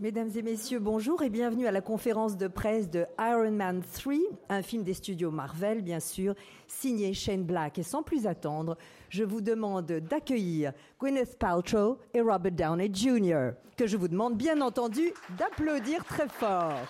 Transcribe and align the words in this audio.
Mesdames 0.00 0.30
et 0.34 0.42
messieurs, 0.42 0.80
bonjour 0.80 1.22
et 1.22 1.30
bienvenue 1.30 1.68
à 1.68 1.70
la 1.70 1.80
conférence 1.80 2.36
de 2.36 2.48
presse 2.48 2.90
de 2.90 3.06
Iron 3.16 3.52
Man 3.52 3.80
3, 3.80 4.14
un 4.48 4.60
film 4.60 4.82
des 4.82 4.92
studios 4.92 5.30
Marvel, 5.30 5.82
bien 5.82 6.00
sûr, 6.00 6.34
signé 6.66 7.14
Shane 7.14 7.44
Black. 7.44 7.78
Et 7.78 7.84
sans 7.84 8.02
plus 8.02 8.26
attendre, 8.26 8.76
je 9.08 9.22
vous 9.22 9.40
demande 9.40 9.86
d'accueillir 9.86 10.72
Gwyneth 10.98 11.38
Paltrow 11.38 11.98
et 12.12 12.20
Robert 12.20 12.50
Downey 12.50 12.90
Jr., 12.92 13.50
que 13.76 13.86
je 13.86 13.96
vous 13.96 14.08
demande 14.08 14.36
bien 14.36 14.60
entendu 14.62 15.12
d'applaudir 15.38 16.04
très 16.04 16.28
fort. 16.28 16.88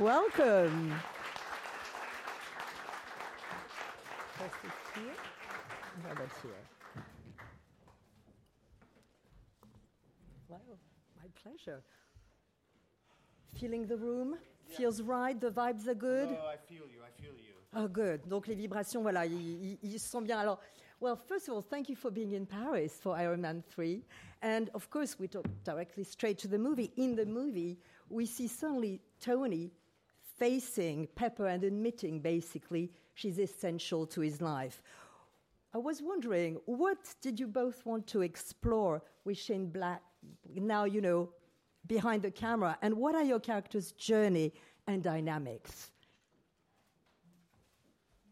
Welcome. 0.00 0.90
Pleasure. 11.42 11.82
Feeling 13.58 13.86
the 13.86 13.96
room? 13.96 14.36
Feels 14.76 15.02
right? 15.02 15.38
The 15.38 15.50
vibes 15.50 15.86
are 15.86 15.94
good? 15.94 16.28
Oh, 16.30 16.48
I 16.48 16.56
feel 16.56 16.84
you. 16.90 17.00
I 17.04 17.20
feel 17.20 17.32
you. 17.32 17.52
Oh, 17.74 17.88
good. 17.88 18.20
Donc 18.28 18.46
les 18.46 18.54
vibrations, 18.54 19.02
voilà, 19.02 19.26
ils, 19.26 19.32
ils, 19.32 19.78
ils 19.82 19.98
se 19.98 20.08
sentent 20.08 20.26
bien. 20.26 20.38
Alors, 20.38 20.60
well, 21.00 21.16
first 21.16 21.48
of 21.48 21.54
all, 21.54 21.62
thank 21.62 21.88
you 21.88 21.96
for 21.96 22.10
being 22.10 22.32
in 22.32 22.46
Paris 22.46 22.98
for 23.00 23.16
Iron 23.16 23.40
Man 23.40 23.62
3. 23.68 24.04
And 24.42 24.70
of 24.74 24.88
course, 24.90 25.18
we 25.18 25.26
talk 25.26 25.46
directly 25.64 26.04
straight 26.04 26.38
to 26.38 26.48
the 26.48 26.58
movie. 26.58 26.92
In 26.96 27.16
the 27.16 27.26
movie, 27.26 27.78
we 28.08 28.26
see 28.26 28.46
suddenly 28.46 29.00
Tony 29.20 29.72
facing 30.38 31.08
Pepper 31.14 31.46
and 31.46 31.64
admitting 31.64 32.20
basically 32.20 32.90
she's 33.14 33.38
essential 33.38 34.06
to 34.06 34.20
his 34.20 34.40
life. 34.40 34.82
I 35.74 35.78
was 35.78 36.02
wondering, 36.02 36.58
what 36.66 37.14
did 37.22 37.40
you 37.40 37.46
both 37.46 37.84
want 37.86 38.06
to 38.08 38.20
explore 38.20 39.02
with 39.24 39.38
Shane 39.38 39.70
Black 39.70 40.02
now, 40.54 40.84
you 40.84 41.00
know, 41.00 41.30
behind 41.86 42.22
the 42.22 42.30
camera? 42.30 42.78
And 42.82 42.94
what 42.94 43.14
are 43.14 43.22
your 43.22 43.40
characters' 43.40 43.92
journey 43.92 44.52
and 44.86 45.02
dynamics? 45.02 45.90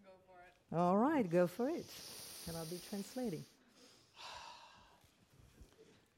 Go 0.05 0.11
for 0.27 0.77
it. 0.77 0.79
All 0.79 0.97
right, 0.97 1.29
go 1.29 1.47
for 1.47 1.69
it. 1.69 1.87
And 2.49 2.57
I'll 2.57 2.67
be 2.67 2.81
translating. 2.89 3.45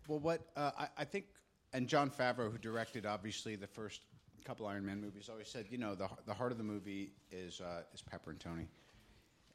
Well, 0.09 0.19
what 0.19 0.41
uh, 0.57 0.73
I, 0.77 0.89
I 0.99 1.05
think, 1.05 1.27
and 1.73 1.87
John 1.87 2.11
Favreau, 2.11 2.51
who 2.51 2.59
directed 2.59 3.07
obviously 3.07 3.55
the 3.55 3.69
first 3.69 4.01
couple 4.45 4.67
Iron 4.67 4.85
Man 4.85 5.01
movies, 5.01 5.29
always 5.31 5.47
said, 5.47 5.67
you 5.71 5.79
know, 5.79 5.95
the 5.95 6.09
the 6.27 6.35
heart 6.35 6.51
of 6.51 6.59
the 6.59 6.65
movie 6.65 7.13
is 7.31 7.61
uh, 7.61 7.83
is 7.95 8.03
Pepper 8.03 8.33
and 8.33 8.41
Tony, 8.41 8.67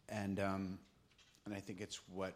and 0.08 0.40
um, 0.40 0.80
and 1.46 1.54
I 1.54 1.60
think 1.60 1.82
it's 1.82 2.00
what. 2.10 2.34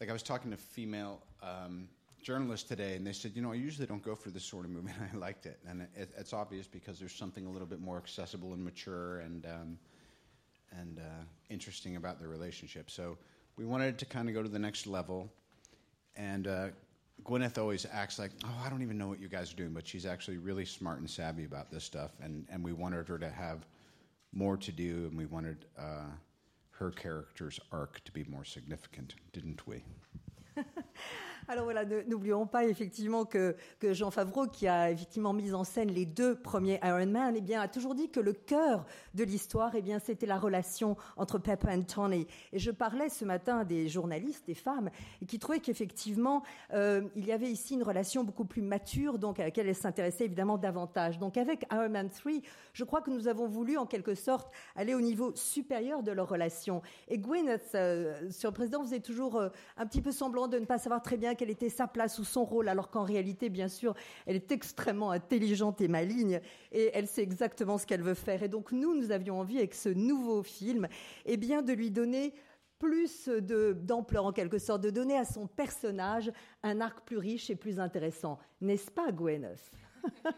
Like 0.00 0.08
I 0.08 0.12
was 0.12 0.22
talking 0.22 0.52
to 0.52 0.56
female 0.56 1.20
um, 1.42 1.88
journalists 2.22 2.68
today, 2.68 2.96
and 2.96 3.06
they 3.06 3.12
said, 3.12 3.32
you 3.34 3.42
know, 3.42 3.52
I 3.52 3.56
usually 3.56 3.86
don't 3.86 4.02
go 4.02 4.14
for 4.14 4.30
this 4.30 4.44
sort 4.44 4.64
of 4.64 4.70
movie, 4.70 4.90
and 4.98 5.10
I 5.14 5.16
liked 5.16 5.46
it, 5.46 5.58
and 5.68 5.82
it, 5.96 6.10
it's 6.16 6.32
obvious 6.32 6.66
because 6.66 6.98
there's 6.98 7.14
something 7.14 7.46
a 7.46 7.50
little 7.50 7.66
bit 7.66 7.80
more 7.80 7.98
accessible 7.98 8.52
and 8.54 8.64
mature 8.64 9.20
and. 9.20 9.46
Um, 9.46 9.78
and 10.78 10.98
uh, 10.98 11.24
interesting 11.50 11.96
about 11.96 12.18
their 12.18 12.28
relationship. 12.28 12.90
So 12.90 13.18
we 13.56 13.64
wanted 13.64 13.98
to 13.98 14.06
kind 14.06 14.28
of 14.28 14.34
go 14.34 14.42
to 14.42 14.48
the 14.48 14.58
next 14.58 14.86
level. 14.86 15.30
And 16.16 16.46
uh, 16.46 16.68
Gwyneth 17.24 17.58
always 17.58 17.86
acts 17.90 18.18
like, 18.18 18.32
oh, 18.44 18.62
I 18.64 18.70
don't 18.70 18.82
even 18.82 18.98
know 18.98 19.08
what 19.08 19.20
you 19.20 19.28
guys 19.28 19.52
are 19.52 19.56
doing, 19.56 19.72
but 19.72 19.86
she's 19.86 20.06
actually 20.06 20.38
really 20.38 20.64
smart 20.64 20.98
and 20.98 21.08
savvy 21.08 21.44
about 21.44 21.70
this 21.70 21.84
stuff. 21.84 22.12
And, 22.22 22.46
and 22.50 22.62
we 22.64 22.72
wanted 22.72 23.08
her 23.08 23.18
to 23.18 23.30
have 23.30 23.66
more 24.32 24.56
to 24.56 24.72
do, 24.72 25.06
and 25.10 25.16
we 25.16 25.26
wanted 25.26 25.66
uh, 25.78 26.10
her 26.70 26.90
character's 26.90 27.60
arc 27.70 28.02
to 28.04 28.12
be 28.12 28.24
more 28.24 28.44
significant, 28.44 29.14
didn't 29.32 29.66
we? 29.66 29.84
Alors 31.48 31.64
voilà, 31.64 31.84
n'oublions 31.84 32.46
pas 32.46 32.66
effectivement 32.66 33.24
que, 33.24 33.56
Jean 33.82 34.12
Favreau, 34.12 34.46
qui 34.46 34.68
a 34.68 34.92
effectivement 34.92 35.32
mis 35.32 35.52
en 35.52 35.64
scène 35.64 35.90
les 35.90 36.06
deux 36.06 36.36
premiers 36.36 36.78
Iron 36.84 37.06
Man, 37.06 37.34
eh 37.36 37.40
bien, 37.40 37.60
a 37.60 37.66
toujours 37.66 37.96
dit 37.96 38.10
que 38.10 38.20
le 38.20 38.32
cœur 38.32 38.86
de 39.14 39.24
l'histoire, 39.24 39.72
eh 39.74 39.82
bien, 39.82 39.98
c'était 39.98 40.26
la 40.26 40.38
relation 40.38 40.96
entre 41.16 41.38
Pepper 41.38 41.74
et 41.74 41.84
Tony. 41.84 42.28
Et 42.52 42.60
je 42.60 42.70
parlais 42.70 43.08
ce 43.08 43.24
matin 43.24 43.64
des 43.64 43.88
journalistes, 43.88 44.46
des 44.46 44.54
femmes, 44.54 44.90
qui 45.26 45.40
trouvaient 45.40 45.58
qu'effectivement, 45.58 46.44
euh, 46.72 47.02
il 47.16 47.26
y 47.26 47.32
avait 47.32 47.50
ici 47.50 47.74
une 47.74 47.82
relation 47.82 48.22
beaucoup 48.22 48.44
plus 48.44 48.62
mature, 48.62 49.18
donc 49.18 49.40
à 49.40 49.44
laquelle 49.44 49.66
elles 49.66 49.74
s'intéressaient 49.74 50.26
évidemment 50.26 50.58
davantage. 50.58 51.18
Donc 51.18 51.36
avec 51.36 51.66
Iron 51.72 51.88
Man 51.88 52.08
3, 52.08 52.34
je 52.72 52.84
crois 52.84 53.00
que 53.00 53.10
nous 53.10 53.26
avons 53.26 53.48
voulu 53.48 53.76
en 53.76 53.86
quelque 53.86 54.14
sorte 54.14 54.52
aller 54.76 54.94
au 54.94 55.00
niveau 55.00 55.32
supérieur 55.34 56.04
de 56.04 56.12
leur 56.12 56.28
relation. 56.28 56.82
Et 57.08 57.18
Gwyneth, 57.18 57.74
euh, 57.74 58.30
sur 58.30 58.50
le 58.50 58.54
président, 58.54 58.82
faisait 58.84 59.00
toujours 59.00 59.36
euh, 59.36 59.48
un 59.76 59.86
petit 59.86 60.00
peu 60.00 60.12
semblant 60.12 60.46
de 60.46 60.58
ne 60.58 60.66
pas 60.66 60.78
savoir 60.78 61.02
très 61.02 61.16
bien 61.16 61.31
quelle 61.34 61.50
était 61.50 61.68
sa 61.68 61.86
place 61.86 62.18
ou 62.18 62.24
son 62.24 62.44
rôle, 62.44 62.68
alors 62.68 62.90
qu'en 62.90 63.04
réalité, 63.04 63.48
bien 63.48 63.68
sûr, 63.68 63.94
elle 64.26 64.36
est 64.36 64.52
extrêmement 64.52 65.10
intelligente 65.10 65.80
et 65.80 65.88
maligne, 65.88 66.40
et 66.70 66.90
elle 66.94 67.06
sait 67.06 67.22
exactement 67.22 67.78
ce 67.78 67.86
qu'elle 67.86 68.02
veut 68.02 68.14
faire. 68.14 68.42
Et 68.42 68.48
donc 68.48 68.72
nous, 68.72 68.94
nous 68.94 69.10
avions 69.10 69.40
envie 69.40 69.58
avec 69.58 69.74
ce 69.74 69.88
nouveau 69.88 70.42
film, 70.42 70.88
eh 71.24 71.36
bien, 71.36 71.62
de 71.62 71.72
lui 71.72 71.90
donner 71.90 72.34
plus 72.78 73.28
d'ampleur 73.28 74.26
en 74.26 74.32
quelque 74.32 74.58
sorte, 74.58 74.82
de 74.82 74.90
donner 74.90 75.16
à 75.16 75.24
son 75.24 75.46
personnage 75.46 76.32
un 76.64 76.80
arc 76.80 77.04
plus 77.06 77.18
riche 77.18 77.48
et 77.48 77.54
plus 77.54 77.78
intéressant. 77.78 78.38
N'est-ce 78.60 78.90
pas, 78.90 79.12
Gwyneth? 79.12 79.70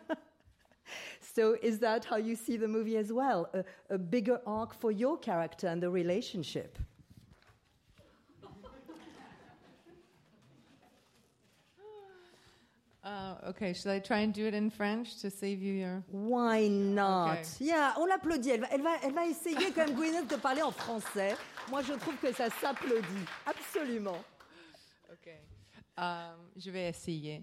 So, 1.21 1.56
is 1.62 1.78
that 1.78 2.05
how 2.05 2.19
you 2.19 2.37
see 2.37 2.56
the 2.56 2.69
movie 2.69 2.97
as 2.97 3.11
well? 3.11 3.50
A 3.91 3.99
bigger 3.99 4.41
arc 4.47 4.75
for 4.75 4.93
your 4.93 5.19
character 5.19 5.66
and 5.66 5.81
the 5.81 5.91
relationship? 5.91 6.78
Uh, 13.05 13.35
okay, 13.51 13.75
should 13.75 13.91
I 13.91 13.99
try 13.99 14.21
and 14.21 14.33
do 14.33 14.47
it 14.47 14.55
in 14.55 14.71
French 14.71 15.21
to 15.21 15.31
save 15.31 15.61
you 15.61 15.75
your. 15.75 16.03
Why 16.11 16.69
not? 16.69 17.33
Okay. 17.33 17.67
Yeah, 17.67 17.93
on 17.99 18.07
l'applaudit. 18.09 18.53
Elle 18.53 18.61
va, 18.61 18.69
elle, 18.73 18.83
va, 18.83 18.97
elle 19.05 19.13
va 19.13 19.27
essayer 19.27 19.73
quand 19.75 19.87
même, 19.87 19.95
Gwyneth, 19.95 20.31
de 20.31 20.37
parler 20.37 20.63
en 20.63 20.71
français. 20.71 21.37
Moi, 21.71 21.83
je 21.83 21.93
trouve 21.93 22.17
que 22.17 22.33
ça 22.33 22.49
s'applaudit. 22.49 23.27
Absolument. 23.45 24.17
Ok. 25.13 25.33
Um, 25.99 26.49
je 26.57 26.71
vais 26.71 26.89
essayer. 26.89 27.43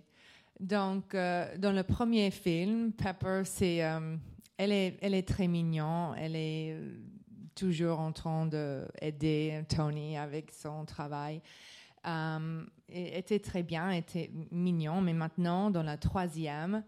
Donc, 0.60 1.14
euh, 1.14 1.56
dans 1.58 1.72
le 1.72 1.84
premier 1.84 2.32
film, 2.32 2.92
Pepper, 2.94 3.44
c'est, 3.46 3.84
euh, 3.84 4.16
elle, 4.58 4.72
est, 4.72 4.98
elle 5.02 5.14
est 5.14 5.28
très 5.28 5.48
mignonne. 5.48 6.16
Elle 6.18 6.36
est 6.36 6.74
euh, 6.74 6.90
toujours 7.54 8.00
en 8.00 8.12
train 8.12 8.48
d'aider 8.48 9.64
Tony 9.70 10.18
avec 10.18 10.52
son 10.52 10.86
travail. 10.86 11.40
Et 12.04 13.18
était 13.18 13.40
très 13.40 13.64
bien, 13.64 13.92
était 13.92 14.32
mignon, 14.52 15.02
mais 15.02 15.14
maintenant, 15.14 15.70
dans 15.70 15.84
la 15.84 15.98
troisième, 15.98 16.84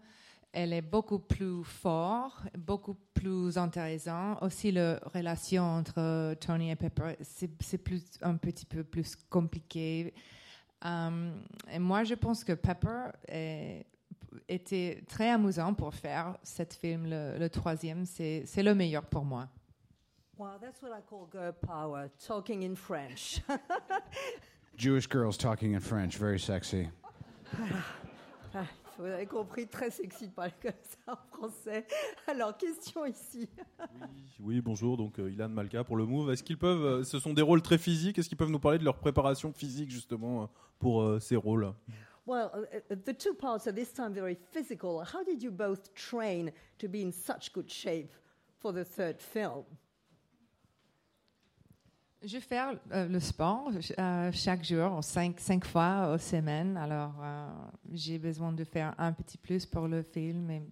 elle 0.52 0.72
est 0.72 0.82
beaucoup 0.82 1.18
plus 1.18 1.64
forte, 1.64 2.44
beaucoup 2.56 2.96
plus 3.12 3.58
intéressant. 3.58 4.36
Aussi, 4.42 4.70
la 4.70 5.00
relation 5.12 5.62
entre 5.62 6.34
Tony 6.34 6.70
et 6.70 6.76
Pepper, 6.76 7.16
c'est 7.22 7.50
un 8.22 8.36
petit 8.36 8.66
peu 8.66 8.84
plus 8.84 9.16
compliqué. 9.28 10.14
Um, 10.84 11.42
et 11.72 11.78
moi, 11.78 12.04
je 12.04 12.14
pense 12.14 12.44
que 12.44 12.52
Pepper 12.52 13.08
était 14.48 15.02
très 15.08 15.30
amusant 15.30 15.74
pour 15.74 15.94
faire 15.94 16.36
cet 16.42 16.74
film, 16.74 17.06
le, 17.06 17.38
le 17.38 17.48
troisième. 17.48 18.04
C'est 18.04 18.62
le 18.62 18.74
meilleur 18.74 19.04
pour 19.06 19.24
moi. 19.24 19.48
Wow, 20.36 20.58
that's 20.60 20.82
what 20.82 20.90
I 20.90 21.00
call 21.08 21.28
girl 21.30 21.52
power, 21.52 22.08
talking 22.26 22.64
in 22.64 22.74
French. 22.74 23.40
Jewish 24.76 25.08
girls 25.08 25.36
talking 25.36 25.74
in 25.74 25.80
French, 25.80 26.18
very 26.18 26.38
sexy. 26.38 26.88
Ah, 28.54 28.64
Vous 28.98 29.04
avez 29.06 29.26
compris, 29.26 29.66
très 29.66 29.90
sexy 29.90 30.28
de 30.28 30.32
parler 30.32 30.52
comme 30.62 30.72
ça 31.06 31.12
en 31.12 31.36
français. 31.36 31.86
Alors, 32.28 32.56
question 32.56 33.04
ici. 33.04 33.48
Oui, 34.40 34.60
bonjour, 34.60 34.96
donc 34.96 35.18
euh, 35.18 35.30
Ilan 35.30 35.48
Malka 35.48 35.82
pour 35.84 35.96
le 35.96 36.06
Move. 36.06 36.30
Est-ce 36.30 36.42
qu'ils 36.42 36.58
peuvent, 36.58 36.84
euh, 36.84 37.04
ce 37.04 37.18
sont 37.18 37.32
des 37.34 37.42
rôles 37.42 37.62
très 37.62 37.78
physiques, 37.78 38.18
est-ce 38.18 38.28
qu'ils 38.28 38.38
peuvent 38.38 38.50
nous 38.50 38.60
parler 38.60 38.78
de 38.78 38.84
leur 38.84 38.98
préparation 38.98 39.52
physique 39.52 39.90
justement 39.90 40.42
euh, 40.42 40.46
pour 40.78 41.02
euh, 41.02 41.18
ces 41.18 41.36
rôles? 41.36 41.72
Well, 42.26 42.50
uh, 42.54 42.92
uh, 42.92 42.96
the 43.04 43.16
two 43.16 43.34
parts 43.34 43.66
are 43.66 43.74
this 43.74 43.92
time 43.92 44.12
very 44.14 44.36
physical. 44.52 45.02
How 45.04 45.22
did 45.24 45.42
you 45.42 45.50
both 45.50 45.92
train 45.94 46.50
to 46.78 46.88
be 46.88 47.02
in 47.02 47.12
such 47.12 47.52
good 47.52 47.68
shape 47.70 48.12
for 48.60 48.72
the 48.72 48.84
third 48.84 49.20
film? 49.20 49.64
Je 52.26 52.38
fais 52.38 52.58
euh, 52.90 53.06
le 53.06 53.20
sport 53.20 53.70
euh, 53.98 54.32
chaque 54.32 54.64
jour, 54.64 55.04
cinq, 55.04 55.38
cinq 55.38 55.66
fois 55.66 56.14
au 56.14 56.16
semaine. 56.18 56.74
Alors, 56.78 57.12
euh, 57.22 57.50
j'ai 57.92 58.18
besoin 58.18 58.50
de 58.50 58.64
faire 58.64 58.94
un 58.96 59.12
petit 59.12 59.36
plus 59.36 59.66
pour 59.66 59.86
le 59.86 60.02
film 60.02 60.50
et, 60.50 60.62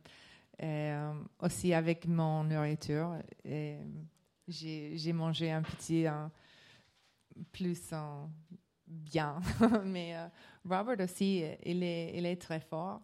euh, 0.63 1.13
aussi 1.41 1.75
avec 1.75 2.07
mon 2.07 2.45
nourriture. 2.45 3.19
Et 3.45 3.77
j'ai 4.49 5.13
mangé 5.13 5.51
un 5.51 5.61
petit 5.61 6.07
euh, 6.07 6.27
plus 7.53 7.91
euh, 7.93 8.25
bien. 8.87 9.39
Mais 9.85 10.15
Robert 10.65 11.01
aussi, 11.01 11.45
il 11.67 11.83
est, 11.83 12.17
il 12.17 12.25
est 12.25 12.41
très 12.41 12.61
fort. 12.61 13.03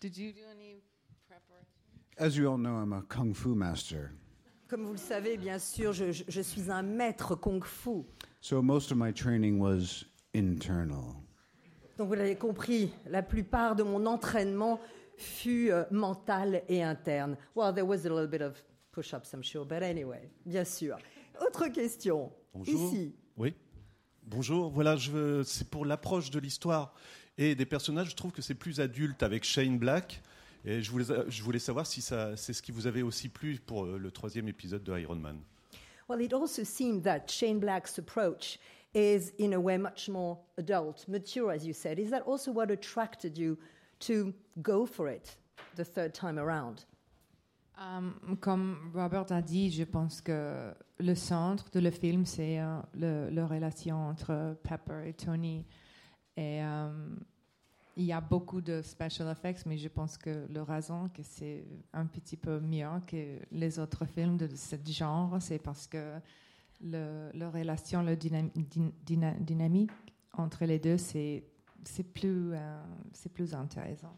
Did 0.00 0.16
you 0.16 0.32
do 0.32 0.40
any 0.50 0.80
preparation? 1.26 1.68
As 2.16 2.34
you 2.34 2.50
all 2.50 2.56
know, 2.56 2.80
I'm 2.80 2.94
a 2.94 3.02
kung 3.02 3.34
fu 3.34 3.54
master. 3.54 4.12
Comme 4.68 4.84
vous 4.84 4.92
le 4.92 4.98
savez, 4.98 5.36
bien 5.38 5.58
sûr, 5.58 5.92
je, 5.92 6.12
je- 6.12 6.24
je 6.28 6.40
suis 6.42 6.70
un 6.70 6.82
maître 6.82 7.34
kung-fu. 7.34 8.04
So 8.40 8.60
most 8.62 8.92
of 8.92 8.98
my 8.98 9.12
training 9.12 9.58
was 9.60 10.04
internal. 10.34 11.14
Donc 11.96 12.08
vous 12.08 12.14
l'avez 12.14 12.36
compris, 12.36 12.90
la 13.06 13.22
plupart 13.22 13.74
de 13.74 13.82
mon 13.82 14.04
entraînement 14.06 14.78
fut 15.16 15.70
euh, 15.72 15.84
mental 15.90 16.62
et 16.68 16.82
interne. 16.82 17.36
Well, 17.56 17.72
there 17.74 17.86
was 17.86 18.06
a 18.06 18.10
little 18.10 18.28
bit 18.28 18.42
of 18.42 18.62
push-ups, 18.92 19.32
I'm 19.32 19.42
sure, 19.42 19.64
but 19.64 19.82
anyway, 19.82 20.30
bien 20.44 20.64
sûr. 20.64 20.96
Autre 21.40 21.68
question. 21.68 22.30
Bonjour. 22.52 22.92
Ici. 22.92 23.14
Oui. 23.36 23.54
Bonjour. 24.24 24.70
Voilà, 24.70 24.96
je 24.96 25.10
veux- 25.10 25.42
c'est 25.44 25.68
pour 25.70 25.86
l'approche 25.86 26.30
de 26.30 26.38
l'histoire 26.38 26.92
et 27.38 27.54
des 27.54 27.66
personnages. 27.66 28.10
Je 28.10 28.16
trouve 28.16 28.32
que 28.32 28.42
c'est 28.42 28.54
plus 28.54 28.80
adulte 28.80 29.22
avec 29.22 29.44
Shane 29.44 29.78
Black. 29.78 30.22
Et 30.64 30.82
je 30.82 30.90
voulais, 30.90 31.04
je 31.28 31.42
voulais 31.42 31.58
savoir 31.58 31.86
si 31.86 32.02
c'est 32.02 32.36
ce 32.36 32.62
qui 32.62 32.72
vous 32.72 32.86
avait 32.86 33.02
aussi 33.02 33.28
plu 33.28 33.58
pour 33.58 33.84
euh, 33.84 33.98
le 33.98 34.10
troisième 34.10 34.48
épisode 34.48 34.82
de 34.82 34.98
Iron 34.98 35.16
Man. 35.16 35.40
Well, 36.08 36.20
it 36.22 36.32
also 36.32 36.64
seemed 36.64 37.02
that 37.04 37.28
Shane 37.28 37.60
Black's 37.60 37.98
approach 37.98 38.58
is, 38.94 39.32
in 39.38 39.52
a 39.52 39.60
way, 39.60 39.76
much 39.76 40.08
more 40.08 40.38
adult, 40.56 41.06
mature, 41.06 41.52
as 41.52 41.66
you 41.66 41.74
said. 41.74 41.98
Is 41.98 42.10
that 42.10 42.22
also 42.26 42.50
what 42.50 42.70
attracted 42.70 43.36
you 43.36 43.58
to 44.00 44.32
go 44.62 44.86
for 44.86 45.08
it 45.08 45.36
the 45.76 45.84
third 45.84 46.14
time 46.14 46.38
around? 46.38 46.86
Um, 47.78 48.38
comme 48.40 48.90
Robert 48.92 49.30
a 49.30 49.40
dit, 49.42 49.70
je 49.70 49.84
pense 49.84 50.20
que 50.20 50.74
le 50.98 51.14
centre 51.14 51.70
de 51.70 51.78
le 51.78 51.90
film, 51.90 52.24
c'est 52.24 52.58
le, 52.94 53.28
la 53.30 53.46
relation 53.46 54.08
entre 54.08 54.56
Pepper 54.64 55.06
et 55.06 55.12
Tony. 55.12 55.64
Et 56.36 56.60
um, 56.60 57.20
il 57.98 58.04
y 58.04 58.12
a 58.12 58.20
beaucoup 58.20 58.60
de 58.60 58.80
special 58.80 59.28
effects, 59.28 59.66
mais 59.66 59.76
je 59.76 59.88
pense 59.88 60.16
que 60.16 60.46
le 60.48 60.62
raison 60.62 61.08
que 61.08 61.22
c'est 61.24 61.64
un 61.92 62.06
petit 62.06 62.36
peu 62.36 62.60
mieux 62.60 62.86
que 63.06 63.40
les 63.50 63.78
autres 63.80 64.04
films 64.06 64.36
de 64.36 64.48
ce 64.54 64.76
genre, 64.86 65.36
c'est 65.42 65.58
parce 65.58 65.88
que 65.88 66.20
le, 66.80 67.30
la 67.34 67.50
relation, 67.50 68.00
la 68.02 68.14
dynam- 68.14 68.52
dyn- 68.54 68.92
dyna- 69.04 69.36
dynamique 69.40 69.90
entre 70.32 70.64
les 70.64 70.78
deux, 70.78 70.96
c'est 70.96 71.44
c'est 71.84 72.04
plus, 72.04 72.52
euh, 72.52 72.82
c'est 73.12 73.32
plus 73.32 73.52
intéressant. 73.54 74.16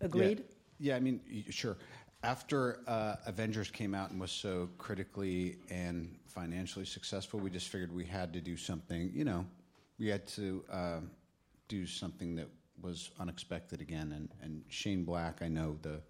Agreed? 0.00 0.44
Yeah, 0.78 0.98
I 0.98 1.00
mean, 1.00 1.20
y- 1.28 1.44
sure. 1.50 1.76
After 2.22 2.80
uh, 2.86 3.16
Avengers 3.26 3.70
came 3.72 3.94
out 3.94 4.10
and 4.10 4.20
was 4.20 4.30
so 4.30 4.68
critically 4.78 5.58
and 5.70 6.08
financially 6.26 6.84
successful, 6.86 7.40
we 7.40 7.50
just 7.50 7.68
figured 7.68 7.92
we 7.92 8.04
had 8.04 8.32
to 8.32 8.40
do 8.40 8.56
something. 8.56 9.10
You 9.14 9.24
know, 9.24 9.46
we 9.98 10.08
had 10.12 10.26
to 10.36 10.64
uh, 10.70 11.00
do 11.68 11.86
something 11.86 12.36
that 12.36 12.48
was 12.80 13.10
unexpected 13.18 13.80
again. 13.80 14.12
And, 14.12 14.28
and 14.42 14.62
Shane 14.68 15.04
Black, 15.04 15.42
I 15.42 15.48
know 15.48 15.76
the 15.82 16.00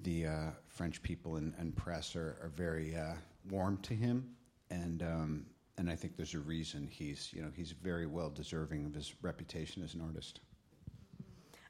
the 0.00 0.26
uh, 0.26 0.50
French 0.66 1.02
people 1.02 1.36
and, 1.36 1.54
and 1.56 1.74
press 1.74 2.16
are, 2.16 2.36
are 2.42 2.50
very 2.56 2.96
uh, 2.96 3.14
warm 3.48 3.78
to 3.78 3.94
him, 3.94 4.28
and 4.70 5.02
um, 5.02 5.46
and 5.78 5.88
I 5.88 5.94
think 5.94 6.16
there's 6.16 6.34
a 6.34 6.40
reason 6.40 6.88
he's 6.90 7.30
you 7.32 7.42
know 7.42 7.50
he's 7.54 7.70
very 7.70 8.06
well 8.06 8.30
deserving 8.30 8.84
of 8.86 8.94
his 8.94 9.14
reputation 9.22 9.82
as 9.82 9.94
an 9.94 10.00
artist. 10.00 10.40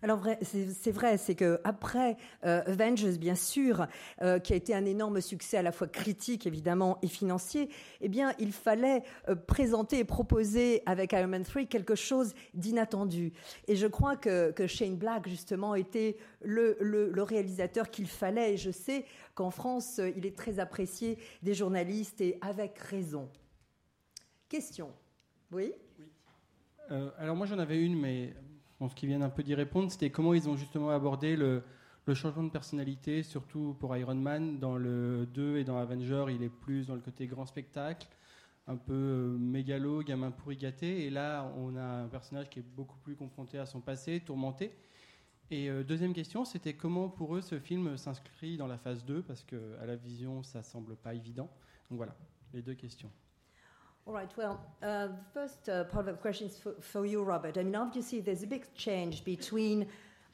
Alors 0.04 0.18
vrai- 0.18 0.38
c'est 0.42 0.90
vrai, 0.90 1.16
c'est 1.16 1.34
que 1.34 1.58
après 1.64 2.18
euh, 2.44 2.60
Avengers, 2.66 3.16
bien 3.16 3.34
sûr, 3.34 3.86
euh, 4.20 4.38
qui 4.38 4.52
a 4.52 4.56
été 4.56 4.74
un 4.74 4.84
énorme 4.84 5.22
succès 5.22 5.56
à 5.56 5.62
la 5.62 5.72
fois 5.72 5.86
critique 5.86 6.46
évidemment 6.46 6.98
et 7.00 7.06
financier, 7.06 7.70
eh 8.02 8.10
bien 8.10 8.34
il 8.38 8.52
fallait 8.52 9.02
euh, 9.30 9.34
présenter 9.34 10.00
et 10.00 10.04
proposer 10.04 10.82
avec 10.84 11.14
Iron 11.14 11.28
Man 11.28 11.42
3 11.42 11.64
quelque 11.64 11.94
chose 11.94 12.34
d'inattendu. 12.52 13.32
Et 13.66 13.76
je 13.76 13.86
crois 13.86 14.14
que, 14.14 14.52
Shane 14.66 14.96
Black 14.96 15.26
justement 15.26 15.74
était 15.74 16.18
le, 16.42 16.76
réalisateur 17.22 17.88
qu'il 17.88 18.06
fallait. 18.06 18.52
Et 18.52 18.56
je 18.58 18.72
sais 18.72 19.06
qu'en 19.34 19.50
France, 19.50 20.02
il 20.18 20.26
est 20.26 20.36
très 20.36 20.58
apprécié 20.58 21.16
des 21.42 21.54
journalistes 21.54 22.20
et 22.20 22.36
avec 22.42 22.78
raison. 22.78 23.30
Question. 24.50 24.92
Oui? 25.50 25.72
Euh, 26.90 27.10
alors 27.16 27.36
moi 27.36 27.46
j'en 27.46 27.58
avais 27.58 27.80
une, 27.82 27.98
mais 27.98 28.34
pense 28.78 28.94
qu'ils 28.94 29.08
viennent 29.08 29.22
un 29.22 29.30
peu 29.30 29.42
d'y 29.42 29.54
répondre. 29.54 29.90
C'était 29.90 30.10
comment 30.10 30.34
ils 30.34 30.48
ont 30.48 30.56
justement 30.56 30.90
abordé 30.90 31.36
le, 31.36 31.62
changement 32.14 32.42
de 32.42 32.50
personnalité, 32.50 33.22
surtout 33.22 33.76
pour 33.78 33.96
Iron 33.96 34.14
Man. 34.14 34.58
Dans 34.58 34.76
le 34.76 35.26
2 35.32 35.58
et 35.58 35.64
dans 35.64 35.78
Avenger, 35.78 36.26
il 36.30 36.42
est 36.42 36.48
plus 36.48 36.86
dans 36.86 36.94
le 36.94 37.00
côté 37.00 37.26
grand 37.26 37.46
spectacle, 37.46 38.08
un 38.66 38.76
peu 38.76 38.92
euh, 38.92 39.38
mégalo, 39.38 40.02
gamin 40.02 40.30
pourri 40.30 40.56
gâté. 40.56 41.06
Et 41.06 41.10
là, 41.10 41.52
on 41.56 41.76
a 41.76 42.02
un 42.02 42.08
personnage 42.08 42.50
qui 42.50 42.60
est 42.60 42.66
beaucoup 42.76 42.98
plus 42.98 43.16
confronté 43.16 43.58
à 43.58 43.66
son 43.66 43.80
passé, 43.80 44.20
tourmenté. 44.20 44.72
Et 45.50 45.70
euh, 45.70 45.84
deuxième 45.84 46.14
question, 46.14 46.44
c'était 46.44 46.74
comment 46.74 47.08
pour 47.08 47.36
eux 47.36 47.42
ce 47.42 47.58
film 47.58 47.96
s'inscrit 47.96 48.56
dans 48.56 48.66
la 48.66 48.78
phase 48.78 49.04
2, 49.04 49.22
parce 49.22 49.44
que 49.44 49.76
à 49.80 49.86
la 49.86 49.96
vision, 49.96 50.42
ça 50.42 50.62
semble 50.62 50.96
pas 50.96 51.14
évident. 51.14 51.48
Donc 51.90 51.98
voilà, 51.98 52.14
les 52.52 52.62
deux 52.62 52.74
questions. 52.74 53.10
All 54.06 54.12
right. 54.12 54.30
Well, 54.36 54.60
uh, 54.82 55.06
the 55.06 55.24
first 55.32 55.66
uh, 55.66 55.84
part 55.84 56.08
of 56.08 56.16
the 56.16 56.20
question 56.20 56.46
is 56.46 56.58
for, 56.58 56.74
for 56.78 57.06
you, 57.06 57.22
Robert. 57.22 57.56
I 57.56 57.62
mean, 57.62 57.74
obviously, 57.74 58.20
there's 58.20 58.42
a 58.42 58.46
big 58.46 58.66
change 58.74 59.24
between 59.24 59.86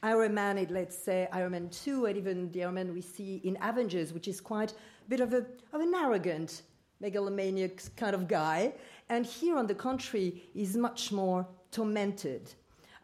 Iron 0.02 0.34
Man, 0.34 0.58
and 0.58 0.68
let's 0.72 0.98
say 0.98 1.28
Iron 1.30 1.52
Man 1.52 1.68
2, 1.68 2.06
and 2.06 2.16
even 2.16 2.50
the 2.50 2.64
Iron 2.64 2.74
Man 2.74 2.92
we 2.92 3.00
see 3.00 3.40
in 3.44 3.56
Avengers, 3.62 4.12
which 4.12 4.26
is 4.26 4.40
quite 4.40 4.72
a 4.72 4.74
bit 5.08 5.20
of, 5.20 5.34
a, 5.34 5.46
of 5.72 5.80
an 5.80 5.94
arrogant, 5.94 6.62
megalomaniac 6.98 7.80
kind 7.96 8.12
of 8.12 8.26
guy. 8.26 8.72
And 9.08 9.24
here, 9.24 9.56
on 9.56 9.68
the 9.68 9.76
contrary, 9.76 10.42
is 10.52 10.76
much 10.76 11.12
more 11.12 11.46
tormented. 11.70 12.52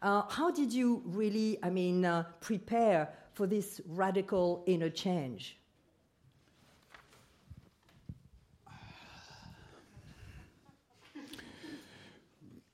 Uh, 0.01 0.23
how 0.27 0.51
did 0.51 0.73
you 0.73 1.01
really, 1.05 1.59
I 1.63 1.69
mean, 1.69 2.03
uh, 2.03 2.23
prepare 2.41 3.07
for 3.31 3.47
this 3.47 3.79
radical 3.87 4.65
inner 4.67 4.89
change? 4.89 5.57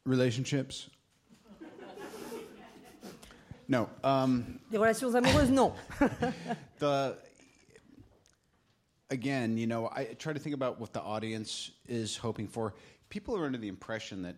Relationships? 0.06 0.90
no. 3.68 3.90
Um, 4.04 4.60
Les 4.72 4.78
relations 4.78 5.14
amoureuses, 5.14 5.50
non. 5.50 5.74
the 6.80 7.18
again, 9.10 9.58
you 9.58 9.68
know, 9.68 9.90
I 9.96 10.06
try 10.18 10.34
to 10.34 10.40
think 10.40 10.56
about 10.56 10.80
what 10.80 10.92
the 10.92 11.02
audience 11.02 11.72
is 11.88 12.18
hoping 12.18 12.48
for. 12.48 12.74
People 13.10 13.38
are 13.38 13.46
under 13.46 13.58
the 13.58 13.68
impression 13.70 14.22
that 14.24 14.36